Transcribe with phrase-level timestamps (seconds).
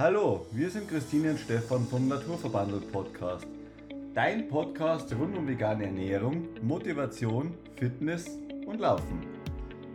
[0.00, 3.46] Hallo, wir sind Christine und Stefan vom Naturverbandelt Podcast.
[4.14, 9.20] Dein Podcast rund um vegane Ernährung, Motivation, Fitness und Laufen.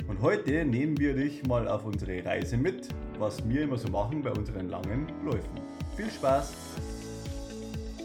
[0.07, 2.87] Und heute nehmen wir dich mal auf unsere Reise mit,
[3.17, 5.59] was wir immer so machen bei unseren langen Läufen.
[5.97, 6.53] Viel Spaß!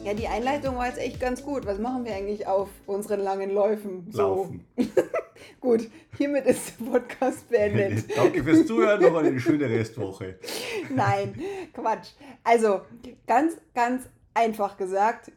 [0.02, 1.66] Ja, die Einleitung war jetzt echt ganz gut.
[1.66, 4.06] Was machen wir eigentlich auf unseren langen Läufen?
[4.10, 4.22] So.
[4.22, 4.64] Laufen.
[5.60, 8.04] gut, hiermit ist der Podcast beendet.
[8.16, 10.38] Danke fürs Zuhören, noch eine schöne Restwoche.
[10.94, 11.40] Nein,
[11.72, 12.10] Quatsch.
[12.42, 12.80] Also,
[13.26, 15.30] ganz, ganz einfach gesagt,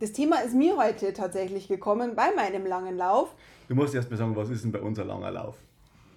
[0.00, 3.34] das Thema ist mir heute tatsächlich gekommen bei meinem langen Lauf.
[3.68, 5.56] Du musst erst mal sagen, was ist denn bei uns ein langer Lauf?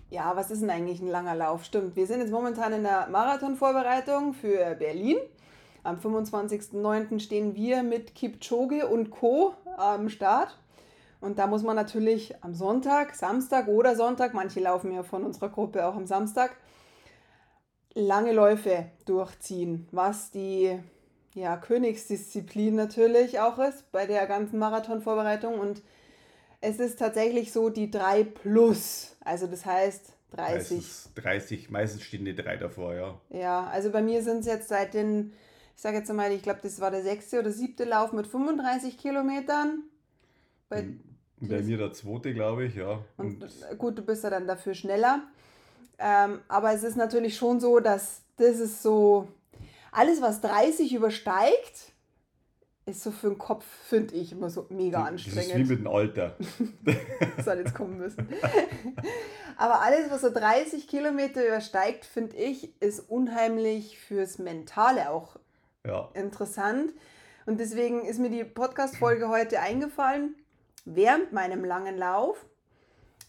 [0.09, 1.63] Ja, was ist denn eigentlich ein langer Lauf?
[1.63, 5.18] Stimmt, wir sind jetzt momentan in der Marathonvorbereitung für Berlin.
[5.84, 7.20] Am 25.09.
[7.20, 9.54] stehen wir mit Kipchoge und Co.
[9.77, 10.59] am Start.
[11.21, 15.49] Und da muss man natürlich am Sonntag, Samstag oder Sonntag, manche laufen ja von unserer
[15.49, 16.57] Gruppe auch am Samstag,
[17.93, 20.79] lange Läufe durchziehen, was die
[21.35, 25.59] ja, Königsdisziplin natürlich auch ist bei der ganzen Marathonvorbereitung.
[25.59, 25.84] Und
[26.59, 30.77] es ist tatsächlich so die 3 plus, also das heißt 30.
[30.77, 33.21] Meistens 30, meistens stehen die 3 davor, ja.
[33.29, 35.34] Ja, also bei mir sind es jetzt seit den
[35.81, 38.99] ich sage jetzt mal, ich glaube, das war der sechste oder siebte Lauf mit 35
[38.99, 39.81] Kilometern.
[40.70, 40.85] Bei,
[41.41, 42.99] bei mir der zweite, glaube ich, ja.
[43.17, 45.23] Und, und, gut, du bist ja dann dafür schneller.
[45.97, 49.27] Ähm, aber es ist natürlich schon so, dass das ist so,
[49.91, 51.91] alles was 30 übersteigt,
[52.85, 55.51] ist so für den Kopf, finde ich, immer so mega anstrengend.
[55.51, 56.35] Das ist wie mit dem Alter.
[57.35, 58.27] das soll jetzt kommen müssen.
[59.57, 65.38] Aber alles, was so 30 Kilometer übersteigt, finde ich, ist unheimlich fürs Mentale auch
[65.85, 66.09] ja.
[66.16, 66.91] interessant.
[67.45, 70.35] Und deswegen ist mir die Podcast-Folge heute eingefallen,
[70.85, 72.46] während meinem langen Lauf.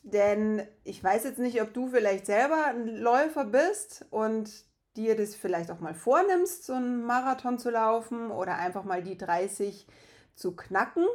[0.03, 4.51] Denn ich weiß jetzt nicht, ob du vielleicht selber ein Läufer bist und
[4.97, 9.17] dir das vielleicht auch mal vornimmst, so einen Marathon zu laufen oder einfach mal die
[9.17, 9.87] 30
[10.35, 11.07] zu knacken.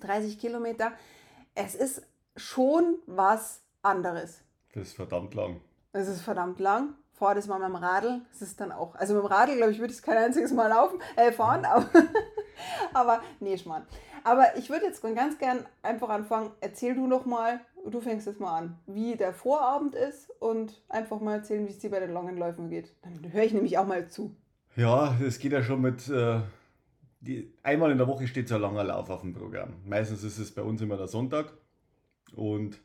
[0.00, 0.92] 30 Kilometer.
[1.54, 2.02] Es ist
[2.34, 4.40] schon was anderes.
[4.72, 5.60] Das ist verdammt lang.
[5.92, 8.20] Es ist verdammt lang fahre das mal mit dem Radl.
[8.32, 10.52] Das ist dann auch, also mit dem Radl, glaube ich, würde ich es kein einziges
[10.52, 11.86] Mal laufen, äh, fahren, aber,
[12.94, 13.86] aber nee, Schmarrn.
[14.24, 16.50] Aber ich würde jetzt ganz gern einfach anfangen.
[16.60, 21.20] Erzähl du noch mal, du fängst jetzt mal an, wie der Vorabend ist und einfach
[21.20, 22.94] mal erzählen, wie es dir bei den langen Läufen geht.
[23.02, 24.36] Dann höre ich nämlich auch mal zu.
[24.76, 26.08] Ja, es geht ja schon mit.
[26.08, 26.40] Äh,
[27.20, 29.74] die, einmal in der Woche steht so ein langer Lauf auf dem Programm.
[29.84, 31.52] Meistens ist es bei uns immer der Sonntag.
[32.34, 32.80] Und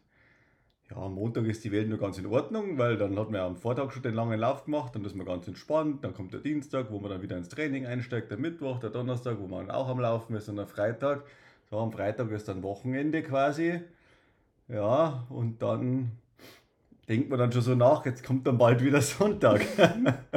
[0.90, 3.56] ja, am Montag ist die Welt nur ganz in Ordnung, weil dann hat man am
[3.58, 6.92] Vortag schon den langen Lauf gemacht, dann ist man ganz entspannt, dann kommt der Dienstag,
[6.92, 10.00] wo man dann wieder ins Training einsteigt, der Mittwoch, der Donnerstag, wo man auch am
[10.00, 11.26] Laufen ist und der Freitag.
[11.70, 13.82] So, am Freitag ist dann Wochenende quasi.
[14.70, 16.12] Ja, und dann
[17.10, 19.66] denkt man dann schon so nach, jetzt kommt dann bald wieder Sonntag.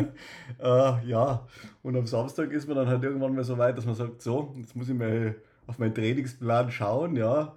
[0.61, 1.47] äh, ja,
[1.83, 4.53] und am Samstag ist man dann halt irgendwann mal so weit, dass man sagt, so,
[4.57, 5.37] jetzt muss ich mal
[5.69, 7.55] auf meinen Trainingsplan schauen, ja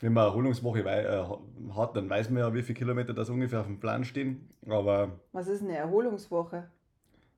[0.00, 3.60] wenn man eine Erholungswoche äh, hat, dann weiß man ja, wie viele Kilometer das ungefähr
[3.60, 4.48] auf dem Plan stehen.
[4.68, 6.68] Aber Was ist eine Erholungswoche?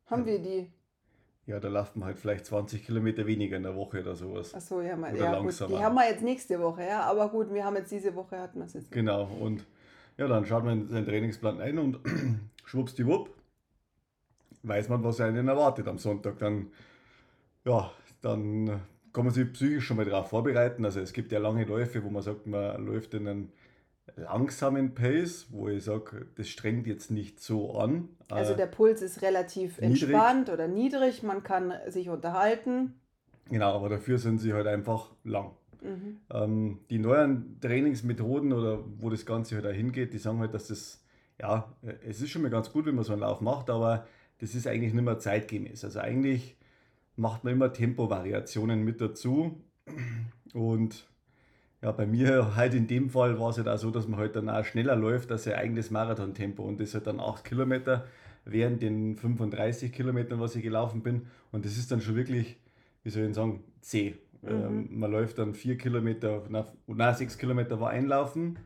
[0.07, 0.71] Haben wir die?
[1.47, 4.55] Ja, da laufen halt vielleicht 20 Kilometer weniger in der Woche oder sowas.
[4.55, 7.65] Achso, ja, mal, ja gut, die haben wir jetzt nächste Woche, ja, aber gut, wir
[7.65, 8.91] haben jetzt diese Woche, hatten wir es jetzt.
[8.91, 9.65] Genau, und
[10.19, 12.01] ja, dann schaut man in seinen Trainingsplan ein und
[12.65, 13.31] schwuppsdiwupp,
[14.63, 16.39] weiß man, was einen erwartet am Sonntag.
[16.39, 16.71] Dann,
[17.65, 17.91] ja,
[18.21, 18.81] dann
[19.13, 20.85] kann man sich psychisch schon mal darauf vorbereiten.
[20.85, 23.49] Also es gibt ja lange Läufe, wo man sagt, man läuft in einem
[24.17, 28.09] langsamen Pace, wo ich sage, das strengt jetzt nicht so an.
[28.31, 30.03] Also der Puls ist relativ niedrig.
[30.03, 32.95] entspannt oder niedrig, man kann sich unterhalten.
[33.51, 35.53] Genau, aber dafür sind sie halt einfach lang.
[35.81, 36.21] Mhm.
[36.31, 41.03] Ähm, die neuen Trainingsmethoden oder wo das Ganze halt hingeht, die sagen halt, dass das,
[41.41, 41.73] ja,
[42.07, 44.07] es ist schon mal ganz gut, wenn man so einen Lauf macht, aber
[44.41, 45.85] das ist eigentlich nicht mehr zeitgemäß.
[45.85, 46.57] Also eigentlich
[47.19, 49.61] macht man immer Tempovariationen mit dazu.
[50.55, 51.07] Und
[51.83, 54.37] ja, bei mir halt in dem Fall war es halt auch so, dass man halt
[54.37, 56.63] dann auch schneller läuft als sein eigenes Marathontempo.
[56.63, 58.07] Und das halt dann 8 Kilometer
[58.45, 61.27] während den 35 Kilometern, was ich gelaufen bin.
[61.53, 62.57] Und das ist dann schon wirklich,
[63.03, 64.15] wie soll ich sagen, zäh.
[64.43, 64.49] Mhm.
[64.49, 68.59] Ähm, man läuft dann 4 Kilometer, na, na 6 Kilometer war einlaufen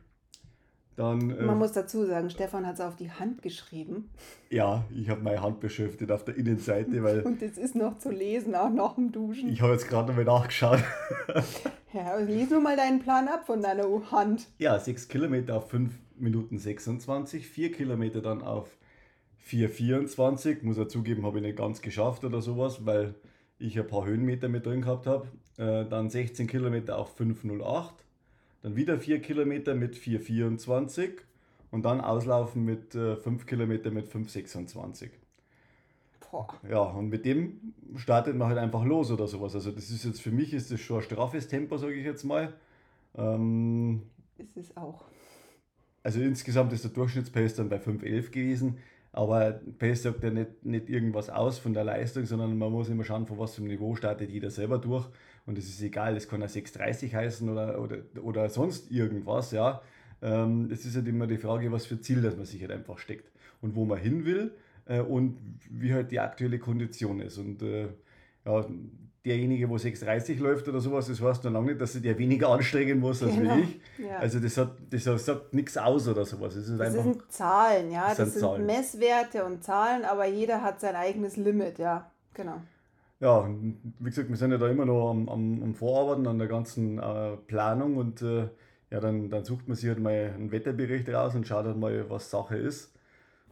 [0.95, 4.09] dann, äh, Man muss dazu sagen, Stefan hat es auf die Hand geschrieben.
[4.49, 7.21] Ja, ich habe meine Hand beschriftet auf der Innenseite, weil.
[7.25, 9.49] Und es ist noch zu lesen, auch nach dem Duschen.
[9.49, 10.83] Ich habe jetzt gerade nochmal nachgeschaut.
[11.93, 14.47] ja, lies nur mal deinen Plan ab von deiner Hand.
[14.59, 18.77] Ja, 6 Kilometer auf 5 Minuten 26, 4 Kilometer dann auf
[19.47, 20.63] 4,24.
[20.63, 23.15] Muss er zugeben, habe ich nicht ganz geschafft oder sowas, weil
[23.57, 25.27] ich ein paar Höhenmeter mit drin gehabt habe.
[25.57, 28.02] Äh, dann 16 Kilometer auf 5,08
[28.63, 31.11] dann wieder 4 Kilometer mit 4,24
[31.71, 35.11] und dann auslaufen mit äh, 5 Kilometer mit 5,26.
[36.31, 36.47] Boah.
[36.67, 39.53] Ja, und mit dem startet man halt einfach los oder sowas.
[39.55, 42.23] Also das ist jetzt für mich ist das schon ein straffes Tempo, sage ich jetzt
[42.23, 42.53] mal.
[43.15, 44.03] Ähm,
[44.37, 45.05] Ist es auch.
[46.03, 48.77] also insgesamt ist der Durchschnittspace dann bei 5,11 gewesen.
[49.11, 53.03] Aber Pace sagt ja nicht, nicht irgendwas aus von der Leistung, sondern man muss immer
[53.03, 55.07] schauen, von was für einem Niveau startet jeder selber durch.
[55.45, 59.81] Und es ist egal, es kann ja 6,30 heißen oder, oder, oder sonst irgendwas, ja.
[60.21, 62.97] Ähm, es ist halt immer die Frage, was für Ziel das man sich halt einfach
[62.97, 63.29] steckt
[63.61, 64.53] und wo man hin will
[64.85, 65.37] äh, und
[65.69, 67.37] wie halt die aktuelle Kondition ist.
[67.37, 67.89] Und äh,
[68.45, 68.65] ja,
[69.25, 72.99] derjenige, wo 6,30 läuft oder sowas, das heißt noch lange nicht, dass der weniger anstrengen
[73.01, 73.57] muss als Genau.
[73.57, 73.81] wie ich.
[74.05, 74.17] Ja.
[74.19, 76.55] Also das, hat, das hat- sagt nichts aus oder sowas.
[76.55, 78.07] Es ist Das einfach, sind Zahlen, ja.
[78.09, 78.65] Das Das, sind sind Zahlen.
[78.65, 82.09] Messwerte und Zahlen, aber jeder hat sein eigenes Limit, ja.
[82.33, 82.61] Genau.
[83.23, 83.49] Ja,
[83.99, 86.99] wie gesagt, wir sind ja da immer noch am, am, am Vorarbeiten an der ganzen
[86.99, 88.49] äh, Planung und äh,
[88.91, 92.09] ja, dann, dann sucht man sich halt mal einen Wetterbericht raus und schaut halt mal,
[92.09, 92.93] was Sache ist.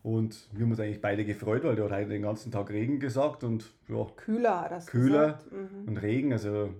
[0.04, 3.00] Und wir haben uns eigentlich beide gefreut, weil der hat heute den ganzen Tag Regen
[3.00, 5.40] gesagt und ja, Kühler das Kühler.
[5.50, 5.88] Mhm.
[5.88, 6.34] und Regen.
[6.34, 6.72] Also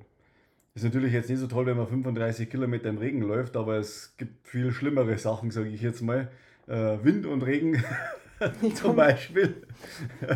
[0.76, 4.18] ist natürlich jetzt nicht so toll, wenn man 35 Kilometer im Regen läuft, aber es
[4.18, 6.30] gibt viel schlimmere Sachen, sage ich jetzt mal.
[6.68, 7.82] Äh, Wind und Regen
[8.76, 9.56] zum Beispiel.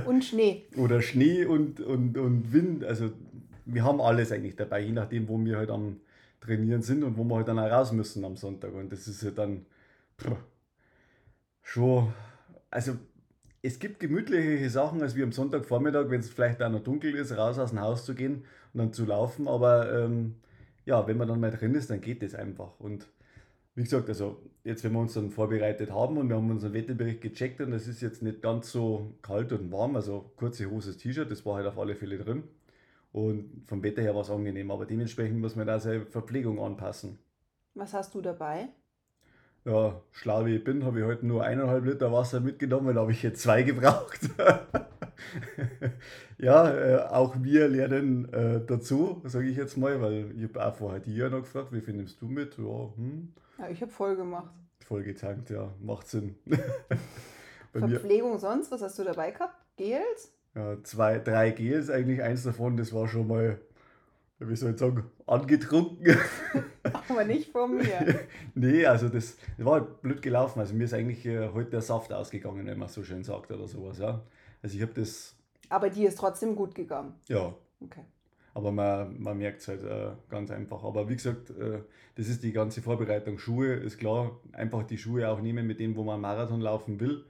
[0.06, 0.66] Und Schnee.
[0.78, 2.84] Oder Schnee und, und, und Wind.
[2.84, 3.12] Also
[3.66, 5.98] wir haben alles eigentlich dabei, je nachdem, wo wir halt am
[6.40, 8.74] Trainieren sind und wo wir halt dann auch raus müssen am Sonntag.
[8.74, 9.66] Und das ist ja dann
[10.22, 10.36] pff,
[11.63, 12.13] schon,
[12.69, 12.94] also
[13.62, 17.36] es gibt gemütlichere Sachen, als wie am Sonntagvormittag, wenn es vielleicht auch noch dunkel ist,
[17.36, 19.48] raus aus dem Haus zu gehen und dann zu laufen.
[19.48, 20.36] Aber ähm,
[20.86, 22.80] ja, wenn man dann mal drin ist, dann geht das einfach.
[22.80, 23.07] Und
[23.75, 27.22] wie gesagt, also jetzt, wenn wir uns dann vorbereitet haben und wir haben unseren Wetterbericht
[27.22, 30.98] gecheckt und es ist jetzt nicht ganz so kalt und warm, also kurze Hose, das
[30.98, 32.44] T-Shirt, das war halt auf alle Fälle drin.
[33.12, 37.19] Und vom Wetter her war es angenehm, aber dementsprechend muss man da seine Verpflegung anpassen.
[37.74, 38.69] Was hast du dabei?
[39.66, 43.01] Ja, schlau wie ich bin, habe ich heute nur eineinhalb Liter Wasser mitgenommen, weil da
[43.01, 44.30] habe ich jetzt zwei gebraucht.
[46.38, 50.75] ja, äh, auch wir lernen äh, dazu, sage ich jetzt mal, weil ich habe auch
[50.75, 52.57] vorher die ja noch gefragt, wie viel nimmst du mit?
[52.57, 54.54] Ja, hm, Ja, ich habe voll gemacht.
[54.86, 56.36] voll getankt, ja, macht Sinn.
[57.74, 59.56] Bei mir Verpflegung sonst, was hast du dabei gehabt?
[59.78, 60.31] Gels?
[60.56, 63.60] ja, zwei, drei Gels, eigentlich eins davon, das war schon mal,
[64.40, 66.18] wie soll ich sagen, angetrunken.
[67.10, 68.19] Aber nicht von mir.
[68.57, 70.60] Nee, also das, das war halt blöd gelaufen.
[70.62, 73.68] Also mir ist eigentlich äh, heute der Saft ausgegangen, wenn man so schön sagt oder
[73.68, 74.22] sowas, ja.
[74.63, 75.36] Also ich habe das,
[75.68, 77.16] Aber dir ist trotzdem gut gegangen.
[77.28, 78.06] ja, Okay.
[78.56, 80.84] Aber man, man merkt es halt äh, ganz einfach.
[80.86, 81.80] Aber wie gesagt, äh,
[82.16, 83.38] das ist die ganze Vorbereitung.
[83.38, 87.25] Schuhe ist klar, einfach die Schuhe auch nehmen, mit denen, wo man Marathon laufen will.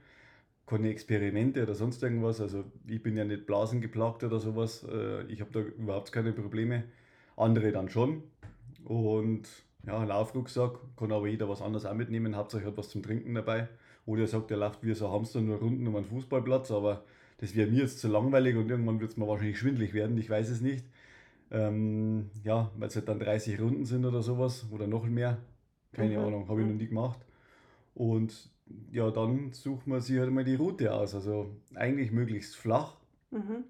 [0.66, 2.40] Keine Experimente oder sonst irgendwas.
[2.40, 4.86] Also ich bin ja nicht blasengeplagt oder sowas.
[4.88, 6.84] Äh, ich habe da überhaupt keine Probleme.
[7.36, 8.22] Andere dann schon.
[8.84, 9.48] Und
[9.84, 12.36] ja, Laufrucksack kann aber jeder was anderes auch mitnehmen.
[12.36, 13.66] Hauptsache hat was zum Trinken dabei.
[14.06, 17.02] Oder er sagt, er läuft wie so ein Hamster nur Runden um einen Fußballplatz, aber
[17.38, 20.30] das wäre mir jetzt zu langweilig und irgendwann wird es mir wahrscheinlich schwindlig werden, ich
[20.30, 20.84] weiß es nicht.
[21.50, 25.38] Ähm, ja, weil es halt dann 30 Runden sind oder sowas oder noch mehr.
[25.92, 26.24] Keine Mhm.
[26.24, 27.20] Ahnung, habe ich noch nie gemacht.
[27.94, 28.50] Und
[28.90, 31.14] ja, dann sucht man sich halt mal die Route aus.
[31.14, 32.96] Also eigentlich möglichst flach,
[33.30, 33.64] Mhm.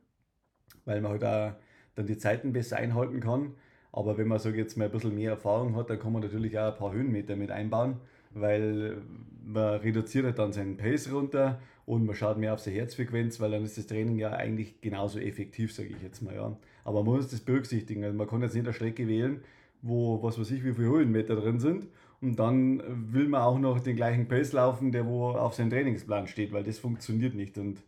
[0.85, 1.53] weil man halt auch
[1.95, 3.55] dann die Zeiten besser einhalten kann.
[3.93, 6.59] Aber wenn man ich jetzt mal ein bisschen mehr Erfahrung hat, dann kann man natürlich
[6.59, 7.97] auch ein paar Höhenmeter mit einbauen,
[8.31, 9.03] weil
[9.45, 13.53] man reduziert halt dann seinen Pace runter und man schaut mehr auf seine Herzfrequenz, weil
[13.53, 16.35] dann ist das Training ja eigentlich genauso effektiv, sage ich jetzt mal.
[16.35, 16.57] Ja.
[16.85, 18.03] Aber man muss das berücksichtigen.
[18.05, 19.41] Also man kann jetzt nicht eine Strecke wählen,
[19.83, 21.87] wo was weiß ich, wie viele Höhenmeter drin sind.
[22.21, 26.27] Und dann will man auch noch den gleichen Pace laufen, der wo auf seinem Trainingsplan
[26.27, 27.57] steht, weil das funktioniert nicht.
[27.57, 27.83] Und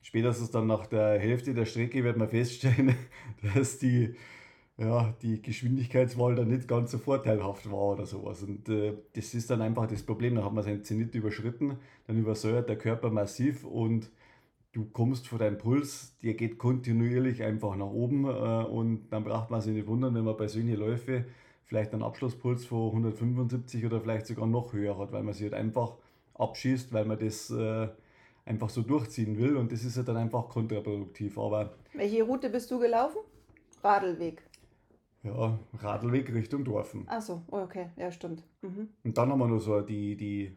[0.00, 2.94] spätestens dann nach der Hälfte der Strecke wird man feststellen,
[3.54, 4.14] dass die,
[4.78, 8.42] ja, die Geschwindigkeitswahl dann nicht ganz so vorteilhaft war oder sowas.
[8.42, 10.34] Und äh, das ist dann einfach das Problem.
[10.34, 14.10] Dann hat man seinen Zenit überschritten, dann übersäuert der Körper massiv und
[14.72, 19.50] du kommst vor deinem Puls, der geht kontinuierlich einfach nach oben äh, und dann braucht
[19.50, 21.24] man sich nicht wundern, wenn man bei solchen Läufe
[21.64, 25.54] vielleicht einen Abschlusspuls von 175 oder vielleicht sogar noch höher hat, weil man sich halt
[25.54, 25.96] einfach
[26.34, 27.88] abschießt, weil man das äh,
[28.44, 31.38] einfach so durchziehen will und das ist ja dann einfach kontraproduktiv.
[31.38, 33.18] Aber Welche Route bist du gelaufen?
[33.82, 34.42] Radlweg.
[35.26, 37.06] Ja, Radlweg Richtung Dorfen.
[37.08, 38.42] Achso, oh, okay, ja, stimmt.
[38.62, 38.88] Mhm.
[39.04, 40.56] Und dann haben wir noch so die, die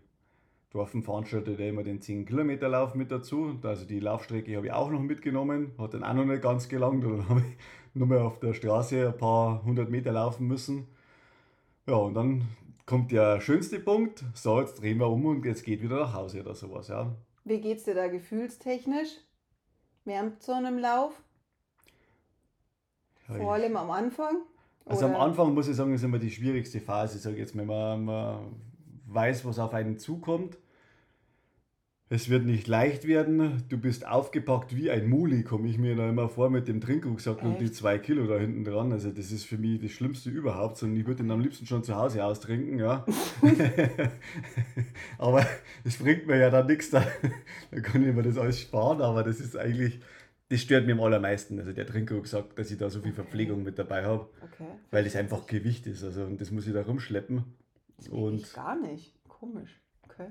[0.71, 3.59] Dorfen veranstaltet ja immer den 10 Kilometer Lauf mit dazu.
[3.63, 7.03] Also die Laufstrecke habe ich auch noch mitgenommen, hat dann auch noch nicht ganz gelangt.
[7.03, 7.57] Und dann habe ich
[7.95, 10.87] nur mal auf der Straße ein paar hundert Meter laufen müssen.
[11.87, 12.47] Ja, und dann
[12.85, 14.23] kommt der schönste Punkt.
[14.35, 16.87] So, jetzt drehen wir um und jetzt geht wieder nach Hause oder sowas.
[16.87, 17.15] Ja.
[17.45, 19.17] Wie geht's dir da gefühlstechnisch?
[20.05, 21.19] Wärmt so einem Lauf?
[23.25, 24.37] Vor allem am Anfang?
[24.89, 28.05] Also am Anfang muss ich sagen, ist immer die schwierigste Phase, ich jetzt, wenn man,
[28.05, 28.39] man
[29.05, 30.57] weiß, was auf einen zukommt.
[32.11, 33.63] Es wird nicht leicht werden.
[33.69, 37.43] Du bist aufgepackt wie ein Muli, komme ich mir da immer vor mit dem Trinkrucksack
[37.43, 37.75] und die Echt?
[37.75, 38.91] zwei Kilo da hinten dran.
[38.91, 40.81] Also das ist für mich das Schlimmste überhaupt.
[40.81, 43.05] Und ich würde ihn am liebsten schon zu Hause austrinken, ja.
[45.19, 45.45] aber
[45.83, 46.89] das bringt mir ja dann nichts.
[46.89, 47.05] Da,
[47.69, 49.01] da kann ich mir das alles sparen.
[49.01, 49.99] Aber das ist eigentlich,
[50.49, 51.59] das stört mir am allermeisten.
[51.59, 54.67] Also der Trinkrucksack, dass ich da so viel Verpflegung mit dabei habe, Okay.
[54.91, 56.03] weil das einfach Gewicht ist.
[56.03, 57.43] Also und das muss ich da rumschleppen.
[58.01, 59.13] Ich Und gar nicht.
[59.27, 59.79] Komisch.
[60.03, 60.27] Okay.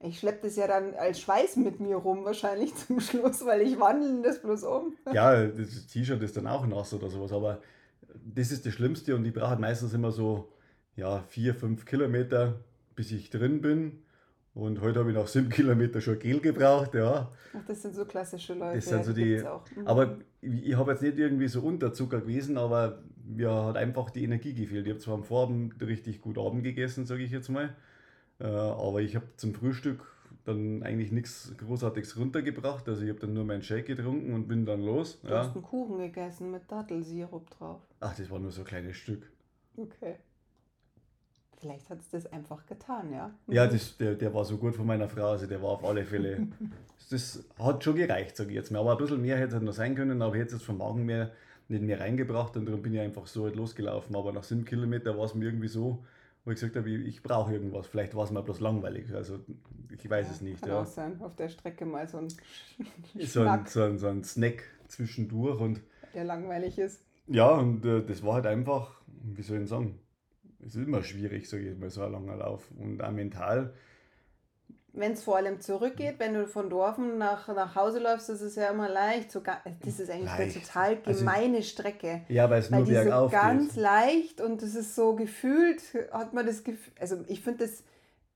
[0.00, 3.78] Ich schleppe das ja dann als Schweiß mit mir rum, wahrscheinlich zum Schluss, weil ich
[3.80, 4.96] wandle das bloß um.
[5.12, 7.60] Ja, das T-Shirt ist dann auch nass oder sowas, aber
[8.24, 10.52] das ist das Schlimmste und ich brauche halt meistens immer so,
[10.96, 12.60] ja, vier, fünf Kilometer,
[12.94, 14.02] bis ich drin bin.
[14.58, 17.30] Und heute habe ich nach sieben Kilometer schon Gel gebraucht, ja.
[17.56, 18.74] Ach, das sind so klassische Leute.
[18.74, 19.36] Das sind so die.
[19.76, 19.86] Mhm.
[19.86, 24.24] Aber ich, ich habe jetzt nicht irgendwie so Unterzucker gewesen, aber mir hat einfach die
[24.24, 24.84] Energie gefehlt.
[24.86, 27.76] Ich habe zwar am Vorabend richtig gut Abend gegessen, sage ich jetzt mal,
[28.40, 30.00] äh, aber ich habe zum Frühstück
[30.44, 32.88] dann eigentlich nichts Großartiges runtergebracht.
[32.88, 35.20] Also ich habe dann nur meinen Shake getrunken und bin dann los.
[35.20, 35.38] Du Ja.
[35.44, 37.80] hast einen Kuchen gegessen mit Dattelsirup drauf.
[38.00, 39.30] Ach, das war nur so ein kleines Stück.
[39.76, 40.16] Okay.
[41.60, 43.30] Vielleicht hat es das einfach getan, ja?
[43.48, 46.04] Ja, das, der, der war so gut von meiner Frau, also der war auf alle
[46.04, 46.40] Fälle.
[47.10, 48.80] Das hat schon gereicht, sage ich jetzt mal.
[48.80, 51.06] Aber ein bisschen mehr hätte es halt noch sein können, aber jetzt ist vom Magen
[51.06, 51.30] mehr
[51.68, 54.14] nicht mehr reingebracht und darum bin ich einfach so halt losgelaufen.
[54.14, 56.04] Aber nach sieben Kilometern war es mir irgendwie so,
[56.44, 57.86] wo ich gesagt habe, ich, ich brauche irgendwas.
[57.86, 59.14] Vielleicht war es mir bloß langweilig.
[59.14, 59.38] Also
[59.90, 60.60] ich weiß Ja, es nicht.
[60.60, 60.82] Kann Ja.
[60.82, 61.20] auch sein.
[61.22, 62.28] Auf der Strecke mal so ein
[63.20, 65.80] So ein, so, ein, so ein Snack zwischendurch und
[66.14, 67.00] der langweilig ist.
[67.26, 69.00] ja, und äh, das war halt einfach,
[69.34, 69.98] wie soll ich sagen,
[70.60, 72.68] es ist immer schwierig, sage ich mal, so ein langer Lauf.
[72.78, 73.72] Und auch mental.
[74.94, 78.56] Wenn es vor allem zurückgeht, wenn du von Dorfen nach, nach Hause läufst, das ist
[78.56, 79.30] ja immer leicht.
[79.30, 80.56] So, das ist eigentlich Leicht.
[80.56, 82.22] eine total Also- gemeine Strecke.
[82.28, 83.82] Ja, weil es Weil nur so bergauf ganz geht.
[83.82, 87.84] leicht und es ist so gefühlt, hat man das Gefühl, also ich finde, das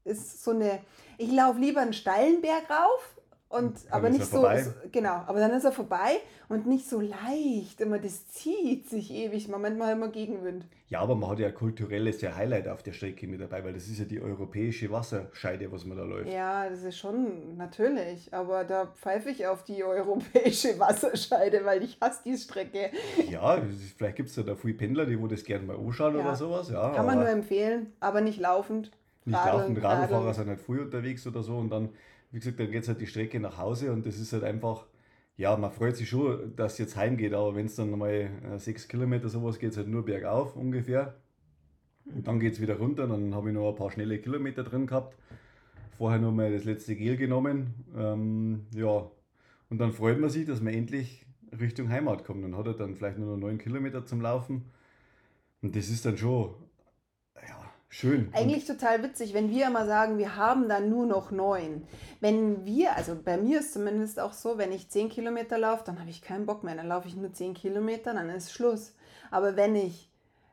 [0.05, 0.81] ist so eine,
[1.19, 3.17] ich laufe lieber einen steilen Berg rauf
[3.53, 6.17] und Dann aber ist nicht er so, so, genau, aber dann ist er vorbei
[6.49, 10.67] und nicht so leicht, immer das zieht sich ewig, manchmal immer Gegenwind.
[10.89, 13.87] Ja, aber man hat ja kulturelles ja Highlight auf der Strecke mit dabei, weil das
[13.89, 16.31] ist ja die europäische Wasserscheide, was man da läuft.
[16.31, 21.99] Ja, das ist schon natürlich, aber da pfeife ich auf die europäische Wasserscheide, weil ich
[22.01, 22.91] hasse die Strecke.
[23.31, 23.61] Ja,
[23.97, 26.23] vielleicht gibt es ja da viele Pendler, die wo das gerne mal anschauen Ja.
[26.23, 26.71] oder sowas.
[26.71, 28.91] Ja, Kann man nur empfehlen, aber nicht laufend.
[29.25, 31.91] nicht Radeln, laufend, Radlfahrer sind halt früh unterwegs oder so und dann,
[32.33, 34.87] wie gesagt, dann geht es halt die Strecke nach Hause und das ist halt einfach,
[35.37, 38.59] ja, man freut sich schon, dass es jetzt heimgeht, aber wenn es dann mal äh,
[38.59, 41.15] sechs Kilometer sowas geht, es halt nur bergauf ungefähr.
[42.07, 44.87] Und dann geht es wieder runter, dann habe ich noch ein paar schnelle Kilometer drin
[44.87, 45.17] gehabt.
[45.99, 47.75] Vorher noch mal das letzte Gel genommen.
[47.97, 49.09] Ähm, ja,
[49.69, 51.25] und dann freut man sich, dass man endlich
[51.59, 52.43] Richtung Heimat kommt.
[52.43, 54.65] Dann hat er dann vielleicht nur noch neun Kilometer zum Laufen.
[55.61, 56.55] Und das ist dann schon,
[57.93, 58.27] schön.
[58.27, 61.83] Und- Eigentlich total witzig, wenn wir immer sagen, wir haben dann nur noch neun.
[62.21, 66.01] Wenn wir, also bei mir ist zumindest auch so, wenn ich zehn Kilometer laufe, dann
[66.01, 66.75] habe ich keinen Bock mehr.
[66.75, 68.95] Dann laufe ich nur zehn Kilometer, dann ist Schluss.
[69.31, 70.11] Aber wenn ich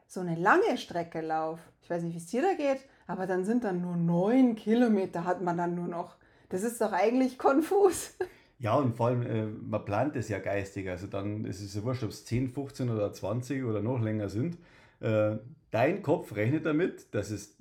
[0.08, 3.43] so eine lange Strecke laufe, ich weiß nicht, wie es dir da geht, aber dann
[3.46, 6.17] sind dann nur neun Kilometer, hat man dann nur noch.
[6.50, 8.15] Das ist doch eigentlich konfus.
[8.62, 10.89] Ja, und vor allem, äh, man plant es ja geistig.
[10.89, 14.27] Also dann ist es ja wurscht, ob es 10, 15 oder 20 oder noch länger
[14.27, 14.58] sind.
[15.00, 15.38] Äh,
[15.71, 17.55] dein Kopf rechnet damit, dass es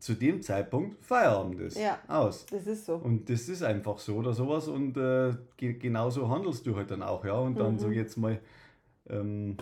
[0.00, 1.78] zu dem Zeitpunkt Feierabend ist.
[1.78, 1.98] Ja.
[2.08, 2.46] Aus.
[2.46, 2.96] Das ist so.
[2.96, 4.66] Und das ist einfach so oder sowas.
[4.68, 7.34] Und äh, ge genauso handelst du halt dann auch, ja.
[7.38, 7.90] Und dann Mhm.
[7.92, 8.40] ich jetzt mal,
[9.08, 9.56] ähm,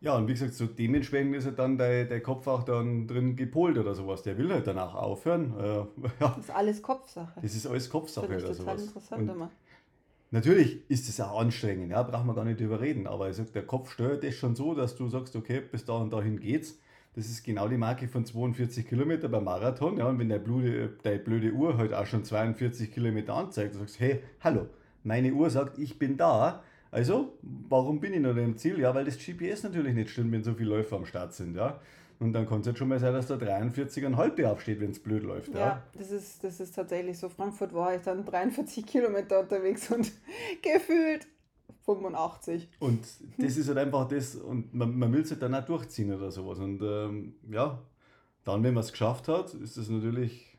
[0.00, 3.34] ja, und wie gesagt, so dementsprechend ist halt dann dein, dein Kopf auch dann drin
[3.34, 4.22] gepolt oder sowas.
[4.22, 5.54] Der will halt dann auch aufhören.
[5.58, 5.64] Äh,
[6.20, 7.40] ja, Das ist alles Kopfsache.
[7.40, 8.82] das ist alles Kopfsache ich oder total sowas.
[8.88, 9.50] interessant Und immer.
[10.36, 13.54] Natürlich ist es auch anstrengend, ja, braucht man gar nicht drüber reden, aber ich sag,
[13.54, 16.78] der Kopf steuert das schon so, dass du sagst, okay, bis da und dahin geht's.
[17.14, 20.90] Das ist genau die Marke von 42 Kilometer beim Marathon, ja, und wenn der blöde,
[21.02, 24.66] deine blöde Uhr halt auch schon 42 Kilometer anzeigt, du sagst, hey, hallo,
[25.04, 27.38] meine Uhr sagt, ich bin da, also,
[27.70, 28.78] warum bin ich noch im Ziel?
[28.78, 31.80] Ja, weil das GPS natürlich nicht stimmt, wenn so viele Läufer am Start sind, ja.
[32.18, 35.22] Und dann kann es jetzt schon mal sein, dass da 43,5 draufsteht, wenn es blöd
[35.22, 35.60] läuft, ja.
[35.60, 37.28] Ja, das ist, das ist tatsächlich so.
[37.28, 40.10] Frankfurt war ich dann 43 Kilometer unterwegs und
[40.62, 41.26] gefühlt
[41.84, 42.68] 85.
[42.78, 43.06] Und
[43.38, 46.30] das ist halt einfach das, und man, man will es halt dann auch durchziehen oder
[46.30, 46.58] sowas.
[46.58, 47.82] Und ähm, ja,
[48.44, 50.56] dann, wenn man es geschafft hat, ist das natürlich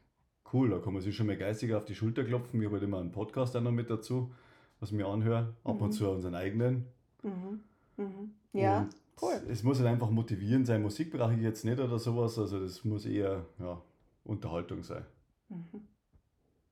[0.54, 0.70] cool.
[0.70, 2.60] Da kann man sich schon mal geistig auf die Schulter klopfen.
[2.62, 4.32] Ich habe halt immer einen Podcast auch noch mit dazu,
[4.80, 5.92] was ich mir anhöre, ab und Mhm.
[5.92, 6.86] zu unseren eigenen.
[7.24, 7.62] Mhm.
[7.98, 8.32] Mhm.
[8.54, 8.90] Ja, Und
[9.22, 9.42] cool.
[9.50, 10.82] Es muss halt einfach motivierend sein.
[10.82, 12.38] Musik brauche ich jetzt nicht oder sowas.
[12.38, 13.82] Also das muss eher ja,
[14.24, 15.06] Unterhaltung sein.
[15.50, 15.82] Mhm.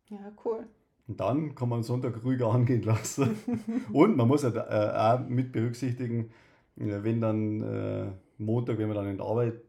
[0.10, 0.68] Ja, cool.
[1.08, 3.36] Und dann kann man Sonntag ruhiger angehen lassen.
[3.94, 6.32] Und man muss halt, äh, auch mit berücksichtigen,
[6.78, 9.62] äh, wenn dann äh, Montag, wenn man dann in die Arbeit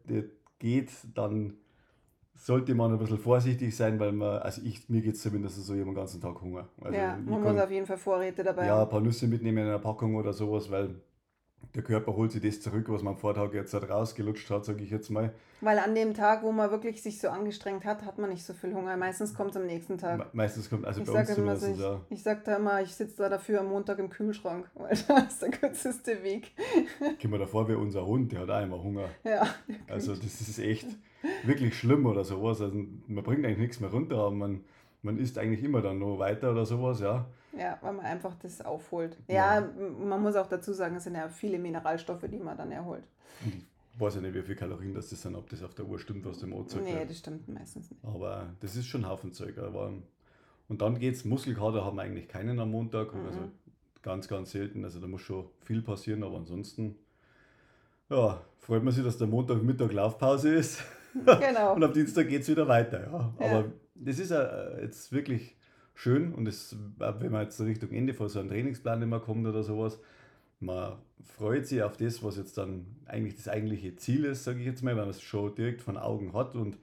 [0.59, 1.53] geht, dann
[2.33, 5.73] sollte man ein bisschen vorsichtig sein, weil man, also ich, mir geht es zumindest so,
[5.73, 6.67] ich habe den ganzen Tag Hunger.
[6.81, 9.65] Also ja, man muss auf jeden Fall Vorräte dabei ja, ein paar Nüsse mitnehmen in
[9.65, 11.01] einer Packung oder sowas, weil
[11.75, 14.83] der Körper holt sich das zurück, was man am Vortag jetzt halt rausgelutscht hat, sage
[14.83, 15.33] ich jetzt mal.
[15.61, 18.53] Weil an dem Tag, wo man wirklich sich so angestrengt hat, hat man nicht so
[18.53, 18.95] viel Hunger.
[18.97, 20.17] Meistens kommt es am nächsten Tag.
[20.19, 22.01] Me- Meistens kommt, also Ich bei uns sage immer, so, zumindest, ich, ja.
[22.09, 25.41] ich sag da immer, ich sitze da dafür am Montag im Kühlschrank, weil das ist
[25.41, 26.51] der kürzeste Weg.
[27.21, 29.09] Kommen wir davor wie unser Hund, der hat auch immer Hunger.
[29.23, 29.47] Ja,
[29.87, 30.87] Also das ist echt
[31.43, 32.61] wirklich schlimm oder sowas.
[32.61, 32.75] Also
[33.07, 34.63] man bringt eigentlich nichts mehr runter, aber man,
[35.01, 37.25] man isst eigentlich immer dann noch weiter oder sowas, ja.
[37.53, 39.17] Ja, weil man einfach das aufholt.
[39.27, 39.59] Ja.
[39.59, 43.03] Ja, man muss auch dazu sagen, es sind ja viele Mineralstoffe, die man dann erholt.
[43.45, 46.25] Ich weiß ja nicht, wie viele Kalorien das sind, ob das auf der Uhr stimmt,
[46.25, 48.03] was der Mozart Nee, das stimmt meistens nicht.
[48.03, 49.57] Aber das ist schon ein Haufen Zeug.
[49.57, 49.91] Aber,
[50.67, 53.13] und dann geht's, Muskelkater haben wir eigentlich keinen am Montag.
[53.13, 53.25] Mhm.
[53.25, 53.39] Also
[54.03, 54.83] ganz, ganz selten.
[54.83, 56.95] Also da muss schon viel passieren, aber ansonsten,
[58.09, 60.83] ja, freut man sich, dass der Montagmittag Laufpause ist.
[61.25, 61.73] Genau.
[61.73, 63.07] Und am Dienstag geht es wieder weiter.
[63.11, 63.33] Ja.
[63.39, 63.49] Ja.
[63.49, 65.56] Aber das ist ja jetzt wirklich
[65.97, 69.63] schön und das, wenn man jetzt Richtung Ende von so einem Trainingsplan immer kommt oder
[69.63, 69.99] sowas,
[70.59, 74.65] man freut sich auf das, was jetzt dann eigentlich das eigentliche Ziel ist, sage ich
[74.65, 76.55] jetzt mal, weil man es schon direkt von Augen hat.
[76.55, 76.77] Und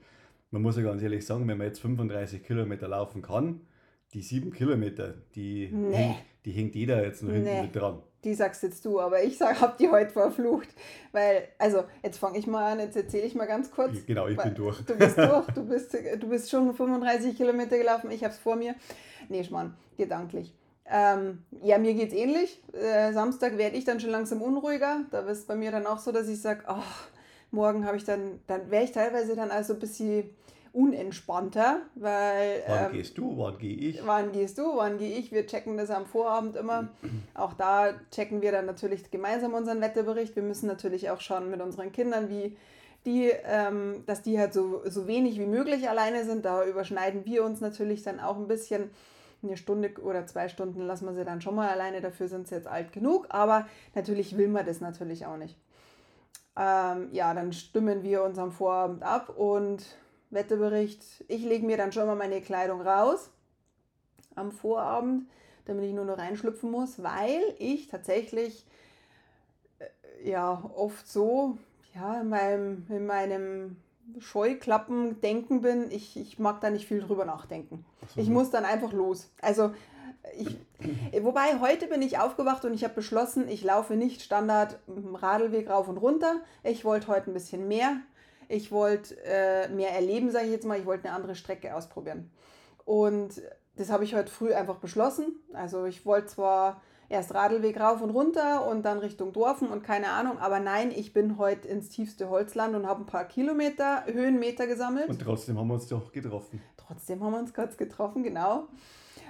[0.51, 3.61] man muss ja ganz ehrlich sagen, wenn man jetzt 35 Kilometer laufen kann,
[4.13, 5.93] die sieben Kilometer, die, Nee.
[5.93, 7.61] hängt, die hängt jeder jetzt noch hinten Nee.
[7.63, 7.99] mit dran.
[8.25, 10.67] Die sagst jetzt du, aber ich sag, hab die heute verflucht.
[11.11, 14.05] Weil, also, jetzt fange ich mal an, jetzt erzähle ich mal ganz kurz.
[14.05, 14.81] Genau, ich bin durch.
[14.81, 18.75] Du bist durch, du bist, du bist schon 35 Kilometer gelaufen, ich hab's vor mir.
[19.29, 20.53] Nee, Schmarrn, gedanklich.
[20.87, 22.61] Ähm, ja, mir geht's ähnlich.
[22.73, 25.01] Äh, Samstag werde ich dann schon langsam unruhiger.
[25.11, 27.07] Da ist es bei mir dann auch so, dass ich sage, ach,
[27.51, 30.29] morgen habe ich dann, dann wäre ich teilweise dann also ein bisschen
[30.75, 34.05] unentspannter, weil Wann ähm, gehst du, wann gehe ich?
[34.05, 35.31] wann gehst du, wann gehe ich?
[35.31, 36.89] Wir checken das am Vorabend immer.
[37.33, 40.35] Auch da checken wir dann natürlich gemeinsam unseren Wetterbericht.
[40.35, 42.57] Wir müssen natürlich auch schauen mit unseren Kindern, wie
[43.05, 46.43] die, ähm, dass die halt so, so wenig wie möglich alleine sind.
[46.43, 48.89] Da überschneiden wir uns natürlich dann auch ein bisschen.
[49.43, 52.55] Eine Stunde oder zwei Stunden lassen wir sie dann schon mal alleine, dafür sind sie
[52.55, 53.27] jetzt alt genug.
[53.29, 55.55] Aber natürlich will man das natürlich auch nicht.
[56.57, 59.85] Ähm, ja, dann stimmen wir uns am Vorabend ab und
[60.35, 61.03] Wetterbericht.
[61.27, 63.31] Ich lege mir dann schon mal meine Kleidung raus
[64.35, 65.27] am Vorabend,
[65.65, 68.65] damit ich nur noch reinschlüpfen muss, weil ich tatsächlich
[69.79, 71.57] äh, ja oft so
[71.95, 73.77] ja, in meinem, in meinem
[74.19, 75.89] Scheuklappen-Denken bin.
[75.89, 77.85] Ich, ich mag da nicht viel drüber nachdenken.
[78.15, 79.31] Ich muss dann einfach los.
[79.41, 79.71] Also
[80.37, 80.57] ich,
[81.23, 85.69] wobei heute bin ich aufgewacht und ich habe beschlossen, ich laufe nicht Standard im Radlweg
[85.69, 86.41] rauf und runter.
[86.63, 87.97] Ich wollte heute ein bisschen mehr.
[88.49, 90.79] Ich wollte äh, mehr erleben, sage ich jetzt mal.
[90.79, 92.31] Ich wollte eine andere Strecke ausprobieren.
[92.85, 93.41] Und
[93.75, 95.35] das habe ich heute früh einfach beschlossen.
[95.53, 100.09] Also ich wollte zwar erst Radlweg rauf und runter und dann Richtung Dorfen und keine
[100.09, 104.67] Ahnung, aber nein, ich bin heute ins tiefste Holzland und habe ein paar Kilometer, Höhenmeter
[104.67, 105.09] gesammelt.
[105.09, 106.61] Und trotzdem haben wir uns doch getroffen.
[106.77, 108.67] Trotzdem haben wir uns kurz getroffen, genau.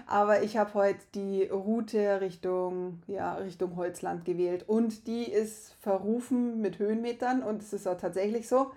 [0.08, 6.62] Aber ich habe heute die Route Richtung, ja, Richtung Holzland gewählt und die ist verrufen
[6.62, 8.71] mit Höhenmetern und es ist auch tatsächlich so.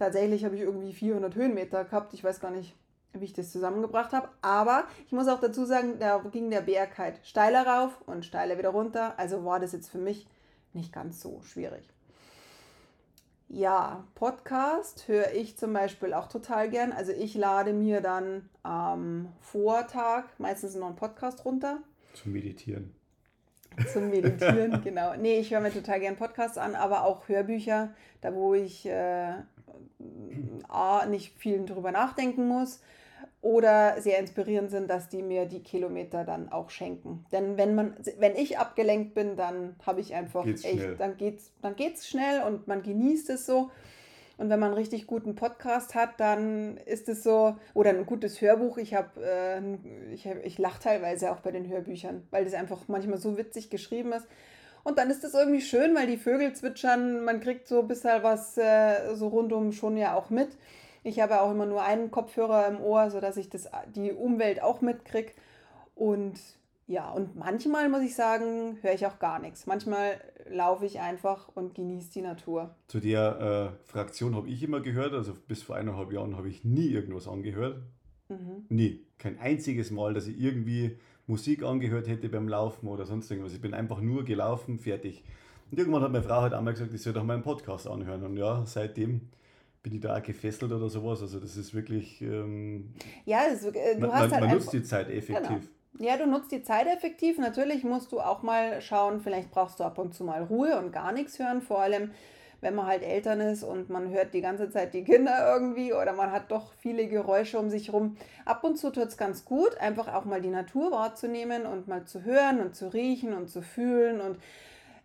[0.00, 2.14] Tatsächlich habe ich irgendwie 400 Höhenmeter gehabt.
[2.14, 2.74] Ich weiß gar nicht,
[3.12, 4.30] wie ich das zusammengebracht habe.
[4.40, 8.56] Aber ich muss auch dazu sagen, da ging der Berg halt steiler rauf und steiler
[8.56, 9.12] wieder runter.
[9.18, 10.26] Also war das jetzt für mich
[10.72, 11.86] nicht ganz so schwierig.
[13.50, 16.92] Ja, Podcast höre ich zum Beispiel auch total gern.
[16.92, 21.82] Also ich lade mir dann am Vortag meistens noch einen Podcast runter
[22.14, 22.94] Zum Meditieren.
[23.92, 25.14] zum Meditieren, genau.
[25.16, 27.90] Nee, ich höre mir total gern Podcasts an, aber auch Hörbücher,
[28.22, 29.34] da wo ich äh,
[30.68, 32.80] A, nicht viel drüber nachdenken muss
[33.42, 37.24] oder sehr inspirierend sind, dass die mir die Kilometer dann auch schenken.
[37.32, 40.96] Denn wenn man, wenn ich abgelenkt bin, dann habe ich einfach Geht's echt, schnell.
[40.96, 43.70] dann geht's, dann geht's schnell und man genießt es so.
[44.36, 48.40] Und wenn man einen richtig guten Podcast hat, dann ist es so, oder ein gutes
[48.40, 48.78] Hörbuch.
[48.78, 52.88] Ich habe, äh, ich, hab- ich lache teilweise auch bei den Hörbüchern, weil das einfach
[52.88, 54.26] manchmal so witzig geschrieben ist.
[54.82, 58.22] Und dann ist das irgendwie schön, weil die Vögel zwitschern, man kriegt so ein bisschen
[58.22, 60.56] was äh, so rundum schon ja auch mit.
[61.02, 64.80] Ich habe auch immer nur einen Kopfhörer im Ohr, sodass ich das, die Umwelt auch
[64.80, 65.32] mitkriege.
[65.94, 66.38] Und
[66.86, 69.66] ja, und manchmal muss ich sagen, höre ich auch gar nichts.
[69.66, 72.74] Manchmal laufe ich einfach und genieße die Natur.
[72.88, 76.64] Zu der äh, Fraktion habe ich immer gehört, also bis vor eineinhalb Jahren habe ich
[76.64, 77.80] nie irgendwas angehört.
[78.28, 78.66] Mhm.
[78.68, 79.06] Nie.
[79.18, 80.98] Kein einziges Mal, dass ich irgendwie
[81.30, 83.54] Musik angehört hätte beim Laufen oder sonst irgendwas.
[83.54, 85.24] Ich bin einfach nur gelaufen, fertig.
[85.70, 88.24] Und irgendwann hat meine Frau halt einmal gesagt, ich soll doch mal einen Podcast anhören.
[88.24, 89.20] Und ja, seitdem
[89.82, 91.22] bin ich da auch gefesselt oder sowas.
[91.22, 92.92] Also das ist wirklich, ähm,
[93.24, 95.70] Ja, das, äh, du man, hast man, halt man nutzt die Zeit effektiv.
[96.00, 97.38] Ja, du nutzt die Zeit effektiv.
[97.38, 100.92] Natürlich musst du auch mal schauen, vielleicht brauchst du ab und zu mal Ruhe und
[100.92, 101.62] gar nichts hören.
[101.62, 102.10] Vor allem
[102.60, 106.12] wenn man halt Eltern ist und man hört die ganze Zeit die Kinder irgendwie oder
[106.12, 108.16] man hat doch viele Geräusche um sich rum.
[108.44, 112.04] Ab und zu tut es ganz gut, einfach auch mal die Natur wahrzunehmen und mal
[112.04, 114.20] zu hören und zu riechen und zu fühlen.
[114.20, 114.38] Und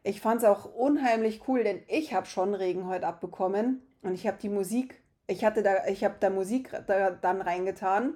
[0.03, 4.27] ich fand es auch unheimlich cool, denn ich habe schon Regen heute abbekommen und ich
[4.27, 8.15] habe die Musik, ich hatte da, ich habe da Musik da, dann reingetan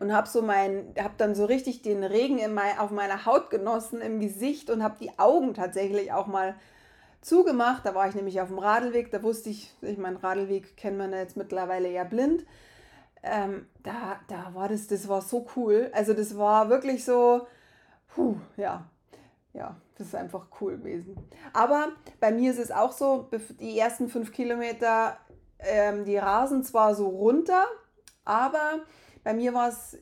[0.00, 4.00] und habe so mein, dann so richtig den Regen in mein, auf meiner Haut genossen,
[4.00, 6.56] im Gesicht und habe die Augen tatsächlich auch mal
[7.20, 7.84] zugemacht.
[7.84, 11.12] Da war ich nämlich auf dem Radlweg, da wusste ich, ich meine, Radlweg kennt man
[11.12, 12.44] jetzt mittlerweile ja blind.
[13.22, 15.90] Ähm, da, da war das, das war so cool.
[15.92, 17.46] Also das war wirklich so,
[18.14, 18.88] puh, ja,
[19.52, 21.16] ja, das ist einfach cool gewesen.
[21.52, 21.88] Aber
[22.20, 25.16] bei mir ist es auch so, die ersten fünf Kilometer,
[25.58, 27.64] ähm, die rasen zwar so runter,
[28.24, 28.80] aber
[29.24, 29.98] bei mir war es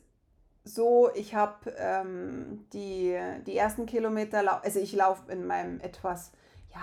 [0.63, 6.31] so, ich habe ähm, die, die ersten Kilometer, also ich laufe in meinem etwas,
[6.73, 6.81] ja,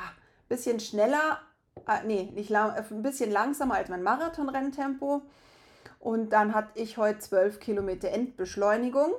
[0.53, 1.39] bisschen schneller,
[1.89, 5.23] äh, nee, nicht lang, äh, ein bisschen langsamer als mein Marathonrenntempo.
[5.99, 9.13] Und dann hatte ich heute 12 Kilometer Endbeschleunigung.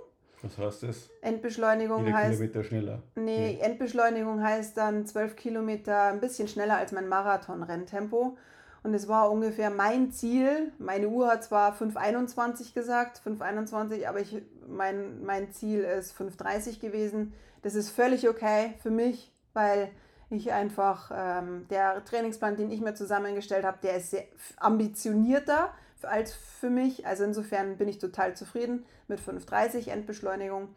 [0.43, 1.10] Was heißt das?
[1.22, 2.32] Endbeschleunigung Jeder heißt.
[2.34, 3.04] Kilometer schneller.
[3.15, 8.38] Nee, Endbeschleunigung heißt dann 12 Kilometer ein bisschen schneller als mein Marathonrenntempo.
[8.84, 10.72] Und es war ungefähr mein Ziel.
[10.78, 17.34] Meine Uhr hat zwar 5,21 gesagt, 5,21, aber ich, mein, mein Ziel ist 5,30 gewesen.
[17.62, 19.89] Das ist völlig okay für mich, weil
[20.30, 24.24] ich einfach, ähm, der Trainingsplan, den ich mir zusammengestellt habe, der ist sehr
[24.58, 27.06] ambitionierter als für mich.
[27.06, 30.70] Also insofern bin ich total zufrieden mit 5,30 Endbeschleunigung.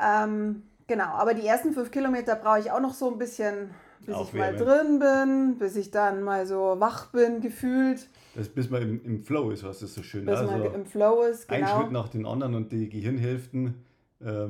[0.00, 3.70] Ähm, genau, aber die ersten fünf Kilometer brauche ich auch noch so ein bisschen
[4.06, 4.54] bis Aufwärmen.
[4.54, 8.08] ich mal drin bin, bis ich dann mal so wach bin, gefühlt.
[8.34, 10.86] Das, bis man im, im Flow ist, was das so schön Bis also man im
[10.86, 11.66] Flow ist, genau.
[11.66, 13.84] Ein Schritt nach den anderen und die Gehirnhälften
[14.20, 14.48] äh,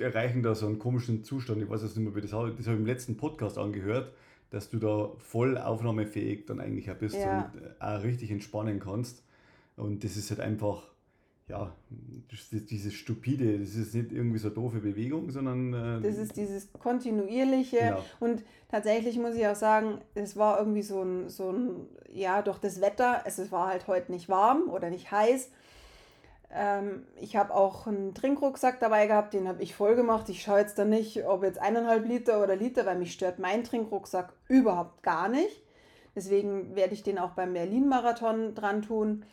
[0.00, 1.62] erreichen da so einen komischen Zustand.
[1.62, 2.52] Ich weiß jetzt nicht mehr, wie das habe.
[2.52, 4.12] Das habe ich im letzten Podcast angehört,
[4.50, 7.50] dass du da voll aufnahmefähig dann eigentlich auch bist ja.
[7.54, 9.22] und auch richtig entspannen kannst.
[9.76, 10.88] Und das ist halt einfach
[11.48, 11.72] ja,
[12.50, 15.72] dieses stupide, das ist nicht irgendwie so eine doofe Bewegung, sondern.
[15.72, 17.78] Äh, das ist dieses kontinuierliche.
[17.78, 18.04] Genau.
[18.20, 22.58] Und tatsächlich muss ich auch sagen, es war irgendwie so ein, so ein, ja, durch
[22.58, 25.50] das Wetter, es war halt heute nicht warm oder nicht heiß.
[26.50, 30.28] Ähm, ich habe auch einen Trinkrucksack dabei gehabt, den habe ich voll gemacht.
[30.28, 33.64] Ich schaue jetzt da nicht, ob jetzt eineinhalb Liter oder Liter, weil mich stört mein
[33.64, 35.62] Trinkrucksack überhaupt gar nicht.
[36.14, 39.24] Deswegen werde ich den auch beim Berlin-Marathon dran tun.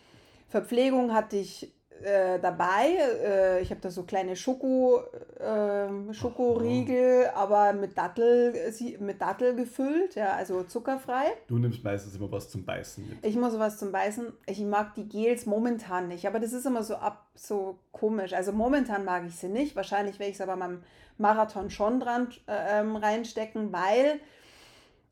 [0.48, 2.98] Verpflegung hatte ich äh, dabei.
[3.24, 5.02] Äh, ich habe da so kleine Schoko,
[5.40, 7.38] äh, Schokoriegel, oh.
[7.38, 8.54] aber mit Dattel,
[9.00, 11.26] mit Dattel gefüllt, ja, also zuckerfrei.
[11.48, 13.26] Du nimmst meistens immer was zum Beißen mit.
[13.26, 14.34] Ich muss was zum Beißen.
[14.48, 18.34] Ich mag die Gels momentan nicht, aber das ist immer so ab so komisch.
[18.34, 19.76] Also momentan mag ich sie nicht.
[19.76, 20.84] Wahrscheinlich werde ich es aber beim
[21.18, 24.20] Marathon schon dran äh, ähm, reinstecken, weil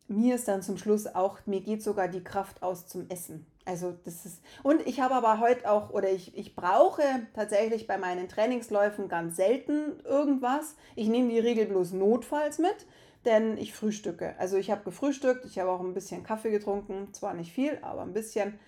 [0.08, 3.46] mir ist dann zum Schluss auch, mir geht sogar die Kraft aus zum Essen.
[3.66, 7.02] Also das ist, und ich habe aber heute auch, oder ich, ich brauche
[7.34, 10.76] tatsächlich bei meinen Trainingsläufen ganz selten irgendwas.
[10.96, 12.86] Ich nehme die Regel bloß notfalls mit,
[13.24, 14.36] denn ich frühstücke.
[14.38, 18.02] Also ich habe gefrühstückt, ich habe auch ein bisschen Kaffee getrunken, zwar nicht viel, aber
[18.02, 18.60] ein bisschen.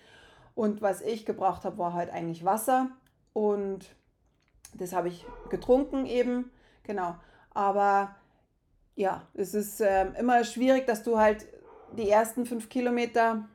[0.54, 2.88] Und was ich gebraucht habe, war halt eigentlich Wasser
[3.34, 3.94] und
[4.72, 6.50] das habe ich getrunken eben,
[6.84, 7.16] genau.
[7.52, 8.14] Aber
[8.94, 11.46] ja, es ist äh, immer schwierig, dass du halt
[11.96, 13.46] die ersten fünf Kilometer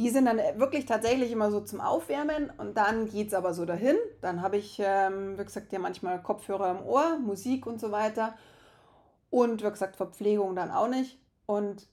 [0.00, 3.66] die sind dann wirklich tatsächlich immer so zum Aufwärmen und dann geht es aber so
[3.66, 3.96] dahin.
[4.22, 8.32] Dann habe ich, ähm, wie gesagt, ja manchmal Kopfhörer im Ohr, Musik und so weiter.
[9.28, 11.18] Und wie gesagt, Verpflegung dann auch nicht.
[11.44, 11.86] Und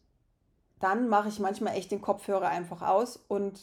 [0.79, 3.59] dann mache ich manchmal echt den Kopfhörer einfach aus und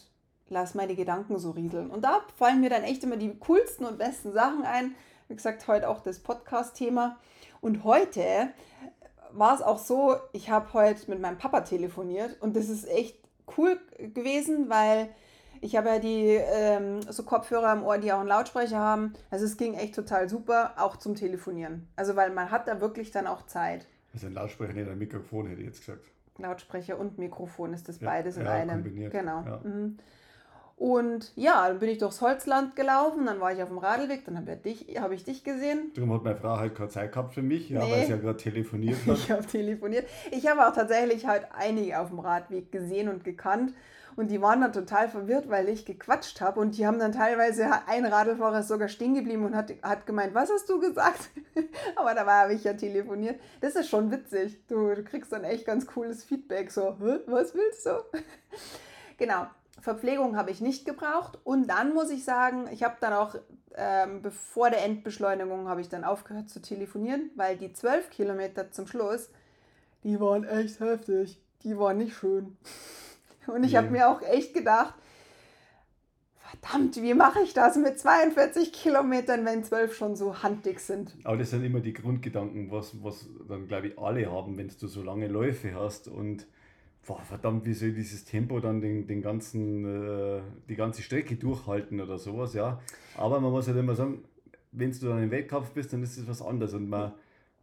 [0.51, 1.91] lasse meine Gedanken so rieseln.
[1.91, 4.95] Und da fallen mir dann echt immer die coolsten und besten Sachen ein.
[5.29, 7.17] Wie gesagt, heute auch das Podcast-Thema.
[7.63, 8.51] Und heute
[9.33, 13.24] war es auch so, ich habe heute mit meinem Papa telefoniert und das ist echt
[13.57, 15.09] cool gewesen, weil
[15.61, 19.15] ich habe ja die ähm, so Kopfhörer im Ohr, die auch einen Lautsprecher haben.
[19.31, 21.89] Also es ging echt total super, auch zum Telefonieren.
[21.97, 23.87] Also weil man hat da wirklich dann auch Zeit.
[24.13, 26.05] Also ein Lautsprecher, nicht ein Mikrofon, hätte ich jetzt gesagt.
[26.39, 28.83] Lautsprecher und Mikrofon ist das ja, beides in ja, einem.
[28.83, 29.13] Kombiniert.
[29.13, 29.43] Genau.
[29.45, 29.61] Ja.
[29.63, 29.99] Mhm.
[30.77, 34.37] Und ja, dann bin ich durchs Holzland gelaufen, dann war ich auf dem Radlweg, dann
[34.37, 35.93] habe ich, dich, hab ich dich gesehen.
[35.95, 37.93] Darum hat meine Frau halt keine Zeit gehabt für mich, ja, nee.
[37.93, 39.17] weil sie ja gerade telefoniert hat.
[39.17, 40.09] ich habe telefoniert.
[40.33, 43.73] Ich habe auch tatsächlich halt einige auf dem Radweg gesehen und gekannt.
[44.17, 46.61] Und die waren dann total verwirrt, weil ich gequatscht habe.
[46.61, 50.35] Und die haben dann teilweise, ein Radlfahrer ist sogar stehen geblieben und hat, hat gemeint,
[50.35, 51.31] was hast du gesagt?
[51.97, 53.41] Aber dabei habe ich ja telefoniert.
[53.61, 54.65] Das ist schon witzig.
[54.69, 56.71] Du, du kriegst dann echt ganz cooles Feedback.
[56.71, 58.05] So, was willst du?
[59.19, 59.47] genau.
[59.81, 61.39] Verpflegung habe ich nicht gebraucht.
[61.45, 63.35] Und dann muss ich sagen, ich habe dann auch,
[63.77, 68.87] ähm, bevor der Endbeschleunigung, habe ich dann aufgehört zu telefonieren, weil die zwölf Kilometer zum
[68.87, 69.31] Schluss,
[70.05, 71.41] die waren echt heftig.
[71.63, 72.57] Die waren nicht schön.
[73.47, 73.79] Und ich Nee.
[73.79, 74.95] habe mir auch echt gedacht,
[76.39, 81.15] verdammt, wie mache ich das mit 42 Kilometern, wenn 12 schon so handdick sind?
[81.25, 84.87] Aber das sind immer die Grundgedanken, was, was dann, glaube ich, alle haben, wenn du
[84.87, 86.47] so lange Läufe hast und
[87.07, 92.01] boah, verdammt, wie soll dieses Tempo dann den, den ganzen, äh, die ganze Strecke durchhalten
[92.01, 92.81] oder sowas, ja.
[93.17, 94.25] Aber man muss halt immer sagen,
[94.73, 97.13] wenn du dann im Wettkampf bist, dann ist es was anderes und man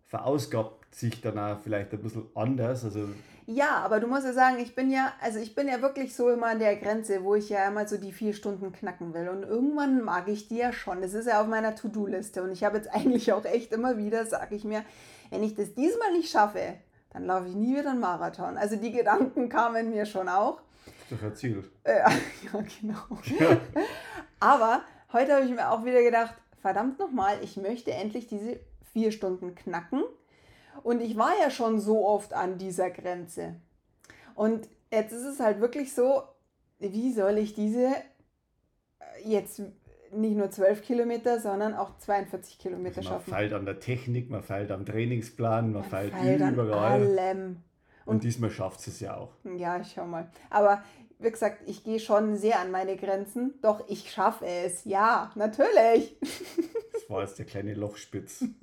[0.07, 2.83] verausgabt sich dann auch vielleicht ein bisschen anders.
[2.83, 3.07] Also
[3.47, 6.29] Ja, aber du musst ja sagen, ich bin ja, also ich bin ja wirklich so
[6.29, 9.29] immer an der Grenze, wo ich ja immer so die vier Stunden knacken will.
[9.29, 11.01] Und irgendwann mag ich die ja schon.
[11.01, 12.43] Das ist ja auf meiner To-Do-Liste.
[12.43, 14.83] Und ich habe jetzt eigentlich auch echt immer wieder, sage ich mir,
[15.29, 16.75] wenn ich das diesmal nicht schaffe,
[17.11, 18.57] dann laufe ich nie wieder einen Marathon.
[18.57, 20.61] Also die Gedanken kamen mir schon auch.
[20.85, 21.69] ist doch ein Ziel.
[21.83, 21.99] Äh,
[22.53, 23.19] ja, genau.
[24.39, 28.59] Aber heute habe ich mir auch wieder gedacht, verdammt nochmal, ich möchte endlich diese
[28.93, 30.03] vier Stunden knacken.
[30.83, 33.55] Und ich war ja schon so oft an dieser Grenze.
[34.35, 36.23] Und jetzt ist es halt wirklich so,
[36.79, 37.93] wie soll ich diese äh,
[39.23, 39.61] jetzt
[40.13, 43.31] nicht nur 12 Kilometer, sondern auch 42 Kilometer man schaffen?
[43.31, 47.19] feilt an der Technik, man feilt am Trainingsplan, man, Man feilt feilt an überall.
[47.19, 47.57] allem.
[48.05, 49.33] Und diesmal schafft es ja auch.
[49.57, 50.29] Ja, ich schau mal.
[50.49, 50.83] Aber
[51.19, 53.53] wie gesagt, ich gehe schon sehr an meine Grenzen.
[53.61, 54.85] Doch ich schaffe es.
[54.85, 56.17] Ja, natürlich.
[56.93, 58.45] Das war jetzt der kleine Lochspitz.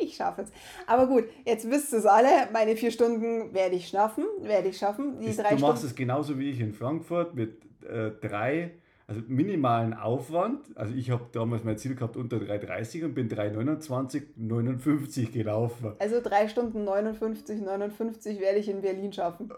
[0.00, 0.48] Ich schaffe es.
[0.88, 2.48] Aber gut, jetzt wisst ihr es alle.
[2.52, 4.24] Meine vier Stunden werde ich schaffen.
[4.40, 5.20] Werde ich schaffen.
[5.20, 5.86] Die du machst Stunden.
[5.86, 8.72] es genauso wie ich in Frankfurt mit äh, drei,
[9.06, 10.76] also minimalen Aufwand.
[10.76, 15.92] Also ich habe damals mein Ziel gehabt unter 3,30 und bin 3,29, 59 gelaufen.
[15.98, 19.52] Also drei Stunden 59, 59 werde ich in Berlin schaffen.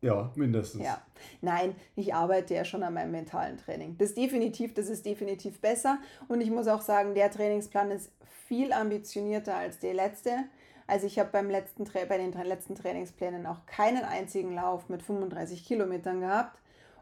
[0.00, 0.84] Ja, mindestens.
[0.84, 1.02] Ja.
[1.40, 3.96] Nein, ich arbeite ja schon an meinem mentalen Training.
[3.98, 5.98] Das ist definitiv, das ist definitiv besser.
[6.28, 8.12] Und ich muss auch sagen, der Trainingsplan ist
[8.46, 10.30] viel ambitionierter als der letzte.
[10.86, 15.64] Also ich habe beim letzten bei den letzten Trainingsplänen auch keinen einzigen Lauf mit 35
[15.64, 16.58] Kilometern gehabt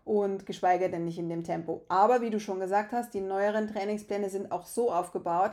[0.07, 1.83] und geschweige denn nicht in dem Tempo.
[1.88, 5.51] Aber wie du schon gesagt hast, die neueren Trainingspläne sind auch so aufgebaut,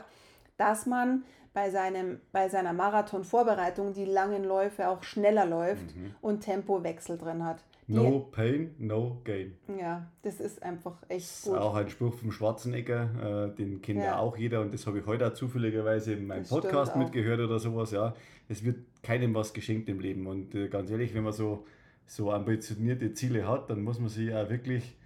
[0.56, 7.18] dass man bei, seinem, bei seiner Marathonvorbereitung die langen Läufe auch schneller läuft und Tempowechsel
[7.18, 7.62] drin hat.
[7.86, 9.58] Die, No pain, no gain.
[9.78, 11.58] Ja, das ist einfach echt Das ist gut.
[11.58, 14.04] auch ein Spruch vom Schwarzenegger, äh, den kennt Ja.
[14.04, 17.40] ja auch jeder und das habe ich heute auch zufälligerweise in meinem Das Podcast mitgehört
[17.40, 17.90] oder sowas.
[17.90, 18.14] Ja,
[18.48, 21.66] es wird keinem was geschenkt im Leben und äh, ganz ehrlich, wenn man so,
[22.06, 24.96] so ambitionierte Ziele hat, dann muss man sich auch wirklich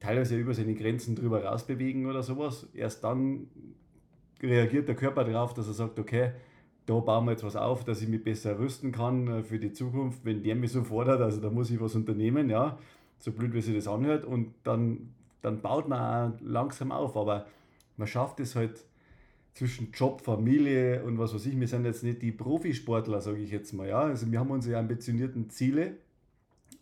[0.00, 2.68] teilweise über seine Grenzen drüber rausbewegen oder sowas.
[2.74, 3.48] Erst dann
[4.42, 6.32] reagiert der Körper darauf, dass er sagt, okay,
[6.86, 9.72] da bauen wir jetzt was auf, dass ich mich besser rüsten kann äh, für die
[9.72, 12.78] Zukunft, wenn der mich so fordert, also da muss ich was unternehmen, ja,
[13.18, 17.46] so blöd wie sich das anhört und dann, dann baut man auch langsam auf, aber
[17.96, 18.84] man schafft es halt
[19.54, 23.50] zwischen Job, Familie und was weiß ich, wir sind jetzt nicht die Profisportler, sage ich
[23.50, 25.96] jetzt mal, ja, also wir haben unsere ambitionierten Ziele,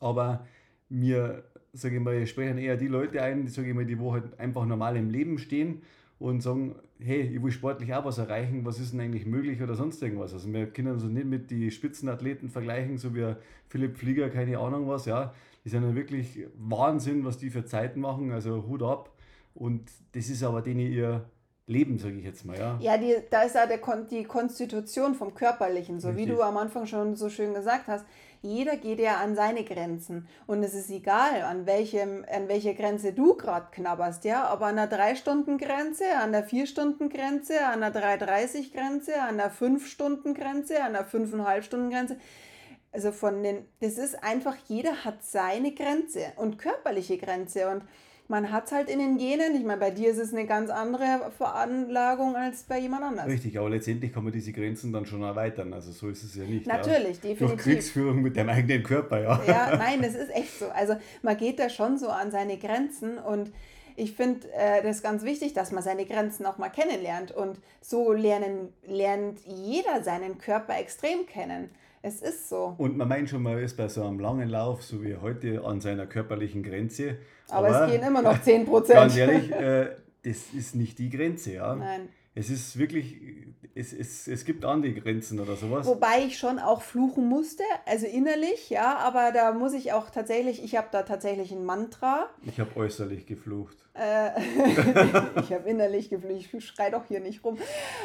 [0.03, 0.47] aber
[0.88, 4.38] wir, sage ich mal, sprechen eher die Leute ein, sage ich mal, die wo halt
[4.38, 5.83] einfach normal im Leben stehen
[6.19, 9.75] und sagen, hey, ich will sportlich auch was erreichen, was ist denn eigentlich möglich oder
[9.75, 10.33] sonst irgendwas.
[10.35, 13.35] Also wir können uns nicht mit die Spitzenathleten vergleichen, so wie
[13.69, 15.35] Philipp Flieger, keine Ahnung was, ja.
[15.65, 19.11] Die sind ja wirklich Wahnsinn, was die für Zeiten machen, also Hut ab.
[19.55, 21.25] Und das ist aber denen ihr
[21.67, 22.79] Leben, sage ich jetzt mal, ja.
[22.81, 23.79] Ja, die, da ist ja der,
[24.11, 26.37] die Konstitution vom Körperlichen, so wie Richtig.
[26.37, 28.05] du am Anfang schon so schön gesagt hast.
[28.42, 30.26] Jeder geht ja an seine Grenzen.
[30.48, 34.52] Und es ist egal, an, welchem, an welche Grenze du gerade knabberst, ja.
[34.52, 41.07] Ob an der 3-Stunden-Grenze, an der 4-Stunden-Grenze, an der 3,30-Grenze, an der 5-Stunden-Grenze, an der
[41.07, 42.18] 5,5-Stunden-Grenze.
[42.90, 47.68] Also von den, das ist einfach, jeder hat seine Grenze und körperliche Grenze.
[47.68, 47.85] Und
[48.33, 49.55] man hat es halt in den Genen.
[49.55, 53.27] Ich meine, bei dir ist es eine ganz andere Veranlagung als bei jemand anders.
[53.27, 55.75] Richtig, aber letztendlich kann man diese Grenzen dann schon erweitern.
[55.75, 56.66] Also so ist es ja nicht.
[56.66, 56.79] ja.
[56.79, 57.62] Natürlich, Durch definitiv.
[57.62, 59.42] Kriegsführung mit dem eigenen Körper, ja.
[59.47, 60.71] Ja, nein, das ist echt so.
[60.71, 63.53] Also man geht da schon so an seine Grenzen und
[63.97, 67.33] ich finde äh, das ganz wichtig, dass man seine Grenzen auch mal kennenlernt.
[67.33, 71.68] Und so lernen, lernt jeder seinen Körper extrem kennen.
[72.05, 72.75] Es ist so.
[72.79, 75.81] Und man meint schon, man ist bei so einem langen Lauf, so wie heute, an
[75.81, 77.17] seiner körperlichen Grenze.
[77.49, 79.17] Aber, es gehen immer noch 10 Ganz Prozent.
[79.17, 79.91] ehrlich, äh,
[80.25, 81.75] das ist nicht die Grenze, ja.
[81.77, 82.09] Nein.
[82.35, 83.21] Es ist wirklich,
[83.75, 85.87] es, es, es gibt andere Grenzen oder sowas.
[85.87, 90.64] Wobei ich schon auch fluchen musste, also innerlich, ja, aber da muss ich auch tatsächlich,
[90.64, 92.31] ich habe da tatsächlich ein Mantra.
[92.45, 93.77] Ich habe äußerlich geflucht.
[93.92, 94.31] Äh,
[95.40, 97.59] ich habe innerlich geflucht, ich schrei doch hier nicht rum.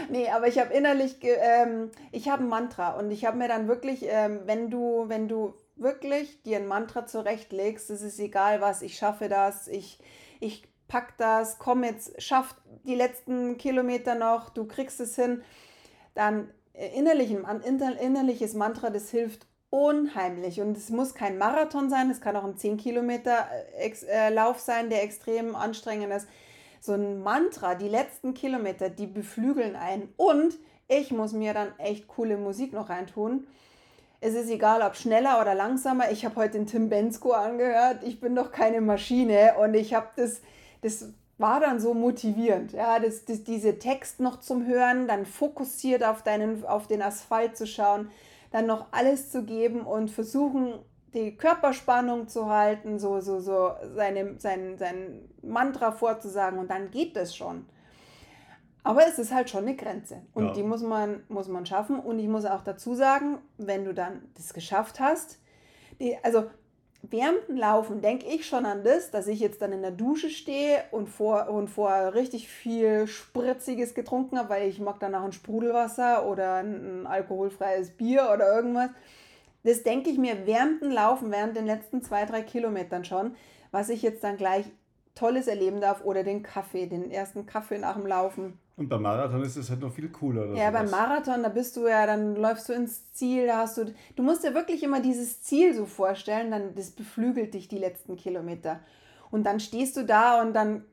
[0.10, 3.70] Nee, aber ich habe innerlich, ähm, ich habe ein Mantra und ich habe mir dann
[3.70, 8.82] wirklich, ähm, wenn du, wenn du wirklich dir ein Mantra zurechtlegst, es ist egal was,
[8.82, 10.00] ich schaffe das, ich,
[10.42, 15.42] ich pack das, komm jetzt, schaff die letzten Kilometer noch, du kriegst es hin,
[16.16, 20.62] dann äh, innerlich, ein inner- innerliches Mantra, das hilft unheimlich.
[20.62, 23.48] Und es muss kein Marathon sein, es kann auch ein 10 Kilometer
[23.78, 26.28] äh, äh, sein, der extrem anstrengend ist.
[26.80, 30.14] So ein Mantra, die letzten Kilometer, die beflügeln einen.
[30.16, 33.48] Und ich muss mir dann echt coole Musik noch reintun.
[34.20, 36.12] Es ist egal, ob schneller oder langsamer.
[36.12, 38.04] Ich habe heute den Tim Bensko angehört.
[38.04, 40.42] Ich bin doch keine Maschine und ich habe das,
[40.82, 42.74] das war dann so motivierend.
[42.74, 47.56] Ja, das, das, diese Text noch zum Hören, dann fokussiert auf, deinen, auf den Asphalt
[47.56, 48.10] zu schauen,
[48.52, 50.80] dann noch alles zu geben und versuchen,
[51.14, 57.16] die Körperspannung zu halten, so, so, so seine, sein, sein Mantra vorzusagen und dann geht
[57.16, 57.66] das schon.
[58.84, 60.54] Aber es ist halt schon eine Grenze und ja.
[60.54, 62.00] die muss man, muss man schaffen.
[62.00, 65.40] Und ich muss auch dazu sagen, wenn du dann das geschafft hast,
[66.00, 66.46] die, also
[67.12, 70.84] dem Laufen denke ich schon an das, dass ich jetzt dann in der Dusche stehe
[70.92, 76.28] und vor, und vor richtig viel Spritziges getrunken habe, weil ich mag danach ein Sprudelwasser
[76.28, 78.90] oder ein, ein alkoholfreies Bier oder irgendwas.
[79.64, 83.36] Das denke ich mir dem Laufen, während den letzten zwei, drei Kilometern schon,
[83.72, 84.66] was ich jetzt dann gleich
[85.16, 88.60] Tolles erleben darf oder den Kaffee, den ersten Kaffee nach dem Laufen.
[88.78, 90.54] Und beim Marathon ist es halt noch viel cooler.
[90.54, 90.72] ja, sowas.
[90.72, 94.24] beim Marathon, da bist du ja, dann läufst du ins Ziel, da hast du, du
[94.24, 98.80] musst dir wirklich immer dieses Ziel so vorstellen, dann das beflügelt dich die letzten Kilometer.
[99.32, 100.84] Und dann stehst du da und dann,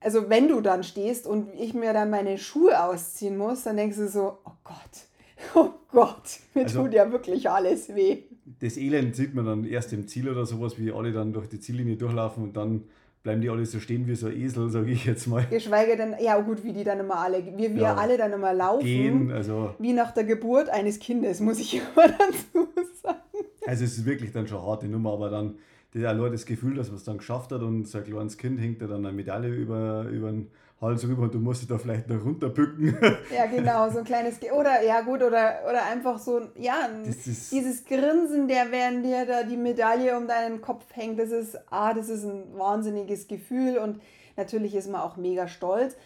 [0.00, 3.98] also wenn du dann stehst und ich mir dann meine Schuhe ausziehen muss, dann denkst
[3.98, 4.74] du so, oh Gott,
[5.54, 8.22] oh Gott, mir also, tut ja wirklich alles weh.
[8.60, 11.60] Das Elend sieht man dann erst im Ziel oder sowas, wie alle dann durch die
[11.60, 12.84] Ziellinie durchlaufen und dann
[13.26, 15.44] bleiben die alle so stehen wie so Esel, sage ich jetzt mal.
[15.50, 18.54] Geschweige denn, ja gut, wie die dann immer alle, wie wir ja, alle dann immer
[18.54, 18.84] laufen.
[18.84, 19.74] Gehen, also.
[19.80, 22.68] Wie nach der Geburt eines Kindes, muss ich immer dazu
[23.02, 23.18] sagen.
[23.66, 25.56] Also es ist wirklich dann schon eine harte Nummer, aber dann
[25.92, 28.60] das allein das Gefühl, dass man es dann geschafft hat und so ein kleines Kind
[28.60, 30.46] hängt da dann eine Medaille über, über den
[30.80, 32.98] Hals rüber und du musst dich da vielleicht noch runterbücken.
[33.34, 37.84] Ja, genau, so ein kleines, Ge oder ja gut, oder, oder einfach so, ja, dieses
[37.84, 42.08] Grinsen, der während dir da die Medaille um deinen Kopf hängt, das ist, ah, das
[42.08, 44.02] ist ein wahnsinniges Gefühl und
[44.36, 45.96] natürlich ist man auch mega stolz.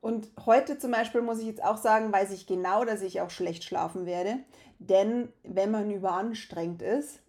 [0.00, 3.30] Und heute zum Beispiel muss ich jetzt auch sagen, weiß ich genau, dass ich auch
[3.30, 4.36] schlecht schlafen werde.
[4.78, 7.20] Denn wenn man überanstrengt ist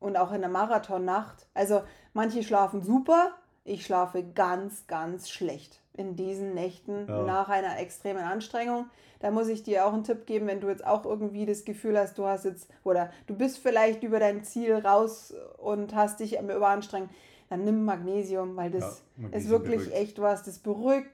[0.00, 3.30] und auch in der Marathonnacht, also manche schlafen super,
[3.64, 7.22] ich schlafe ganz, ganz schlecht in diesen Nächten ja.
[7.22, 8.86] nach einer extremen Anstrengung.
[9.20, 11.98] Da muss ich dir auch einen Tipp geben, wenn du jetzt auch irgendwie das Gefühl
[11.98, 16.38] hast, du hast jetzt oder du bist vielleicht über dein Ziel raus und hast dich
[16.38, 17.10] überanstrengt,
[17.50, 19.96] dann nimm Magnesium, weil das ja, ist wirklich beruhigt.
[19.96, 21.08] echt was, das beruhigt.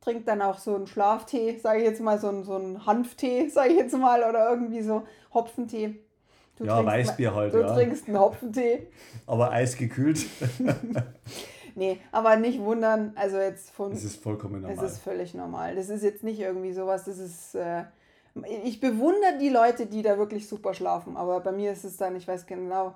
[0.00, 3.48] Trink dann auch so einen Schlaftee, sage ich jetzt mal, so einen, so einen Hanftee,
[3.52, 5.02] sage ich jetzt mal, oder irgendwie so
[5.34, 5.96] Hopfentee.
[6.56, 7.54] Du ja, Weißbier halt.
[7.54, 7.72] Du ja.
[7.72, 8.88] trinkst einen Hopfentee.
[9.26, 10.26] Aber eisgekühlt.
[11.78, 13.92] Nee, aber nicht wundern, also jetzt von.
[13.92, 14.84] Es ist vollkommen normal.
[14.84, 15.76] Es ist völlig normal.
[15.76, 17.54] Das ist jetzt nicht irgendwie sowas, das ist.
[17.54, 17.84] Äh,
[18.64, 22.16] ich bewundere die Leute, die da wirklich super schlafen, aber bei mir ist es dann,
[22.16, 22.94] ich weiß genau.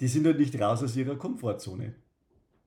[0.00, 1.94] Die sind halt nicht raus aus ihrer Komfortzone.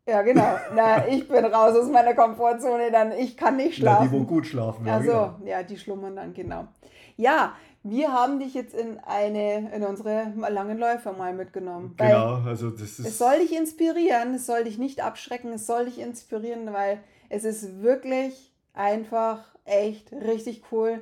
[0.08, 0.56] Ja, genau.
[0.76, 4.06] Na, ich bin raus aus meiner Komfortzone, dann ich kann nicht schlafen.
[4.06, 4.86] Ja, die, wo gut schlafen.
[4.86, 5.40] Ja, also, genau.
[5.46, 6.68] ja, die schlummern dann, genau.
[7.16, 11.96] Ja, wir haben dich jetzt in eine, in unsere langen Läufe mal mitgenommen.
[11.98, 13.00] Genau, also das ist.
[13.00, 17.44] Es soll dich inspirieren, es soll dich nicht abschrecken, es soll dich inspirieren, weil es
[17.44, 21.02] ist wirklich einfach echt richtig cool.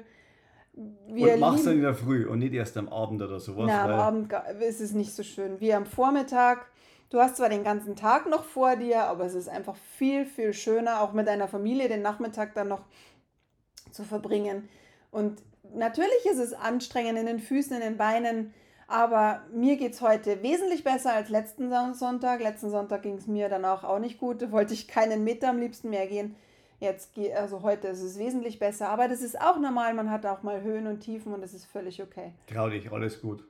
[1.07, 3.65] Wir und mach's dann in der Früh und nicht erst am Abend oder sowas.
[3.67, 5.59] Na, am Abend ist es nicht so schön.
[5.59, 6.65] Wie am Vormittag.
[7.09, 10.53] Du hast zwar den ganzen Tag noch vor dir, aber es ist einfach viel, viel
[10.53, 12.83] schöner, auch mit deiner Familie den Nachmittag dann noch
[13.91, 14.69] zu verbringen.
[15.11, 15.41] Und
[15.75, 18.53] natürlich ist es anstrengend in den Füßen, in den Beinen,
[18.87, 22.41] aber mir geht es heute wesentlich besser als letzten Sonntag.
[22.41, 24.41] Letzten Sonntag ging es mir danach auch nicht gut.
[24.41, 26.35] Da wollte ich keinen Meter am liebsten mehr gehen.
[26.79, 28.89] Jetzt, also heute ist es wesentlich besser.
[28.89, 29.93] Aber das ist auch normal.
[29.93, 32.33] Man hat auch mal Höhen und Tiefen und das ist völlig okay.
[32.47, 33.43] Trau dich, alles gut.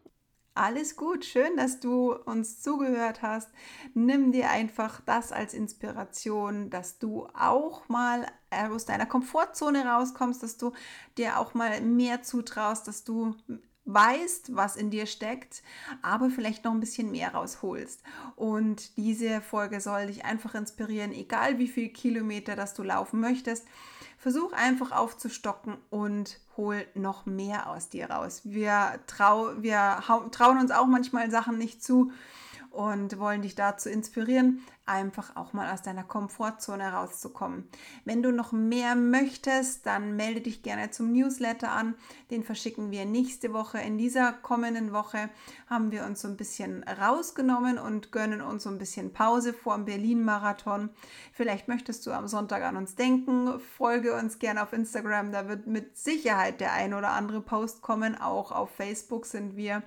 [0.53, 3.49] Alles gut, schön, dass du uns zugehört hast.
[3.93, 10.57] Nimm dir einfach das als Inspiration, dass du auch mal aus deiner Komfortzone rauskommst, dass
[10.57, 10.73] du
[11.17, 13.33] dir auch mal mehr zutraust, dass du
[13.85, 15.63] weißt, was in dir steckt,
[16.01, 18.03] aber vielleicht noch ein bisschen mehr rausholst.
[18.35, 23.65] Und diese Folge soll dich einfach inspirieren, egal wie viele Kilometer das du laufen möchtest.
[24.21, 28.41] Versuch einfach aufzustocken und hol noch mehr aus dir raus.
[28.43, 32.11] Wir, trau, wir trauen uns auch manchmal Sachen nicht zu
[32.69, 34.61] und wollen dich dazu inspirieren,
[34.91, 37.67] einfach auch mal aus deiner Komfortzone rauszukommen.
[38.03, 41.95] Wenn du noch mehr möchtest, dann melde dich gerne zum Newsletter an.
[42.29, 43.79] Den verschicken wir nächste Woche.
[43.79, 45.29] In dieser kommenden Woche
[45.67, 49.75] haben wir uns so ein bisschen rausgenommen und gönnen uns so ein bisschen Pause vor
[49.75, 50.89] dem Berlin-Marathon.
[51.31, 53.59] Vielleicht möchtest du am Sonntag an uns denken.
[53.77, 55.31] Folge uns gerne auf Instagram.
[55.31, 58.19] Da wird mit Sicherheit der ein oder andere Post kommen.
[58.19, 59.83] Auch auf Facebook sind wir.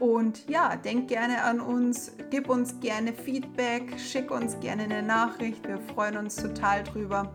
[0.00, 5.68] Und ja, denk gerne an uns, gib uns gerne Feedback, schick uns gerne eine Nachricht.
[5.68, 7.30] Wir freuen uns total drüber.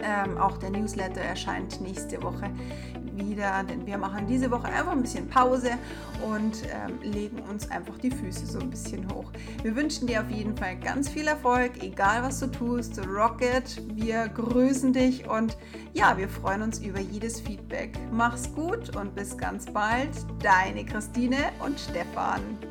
[0.00, 2.50] Ähm, auch der Newsletter erscheint nächste Woche
[3.16, 5.72] wieder, denn wir machen diese Woche einfach ein bisschen Pause
[6.26, 9.30] und ähm, legen uns einfach die Füße so ein bisschen hoch.
[9.62, 13.00] Wir wünschen dir auf jeden Fall ganz viel Erfolg, egal was du tust.
[13.06, 15.56] Rocket, wir grüßen dich und
[15.92, 17.98] ja, wir freuen uns über jedes Feedback.
[18.12, 20.10] Mach's gut und bis ganz bald.
[20.42, 22.69] Deine Christine und Stefan.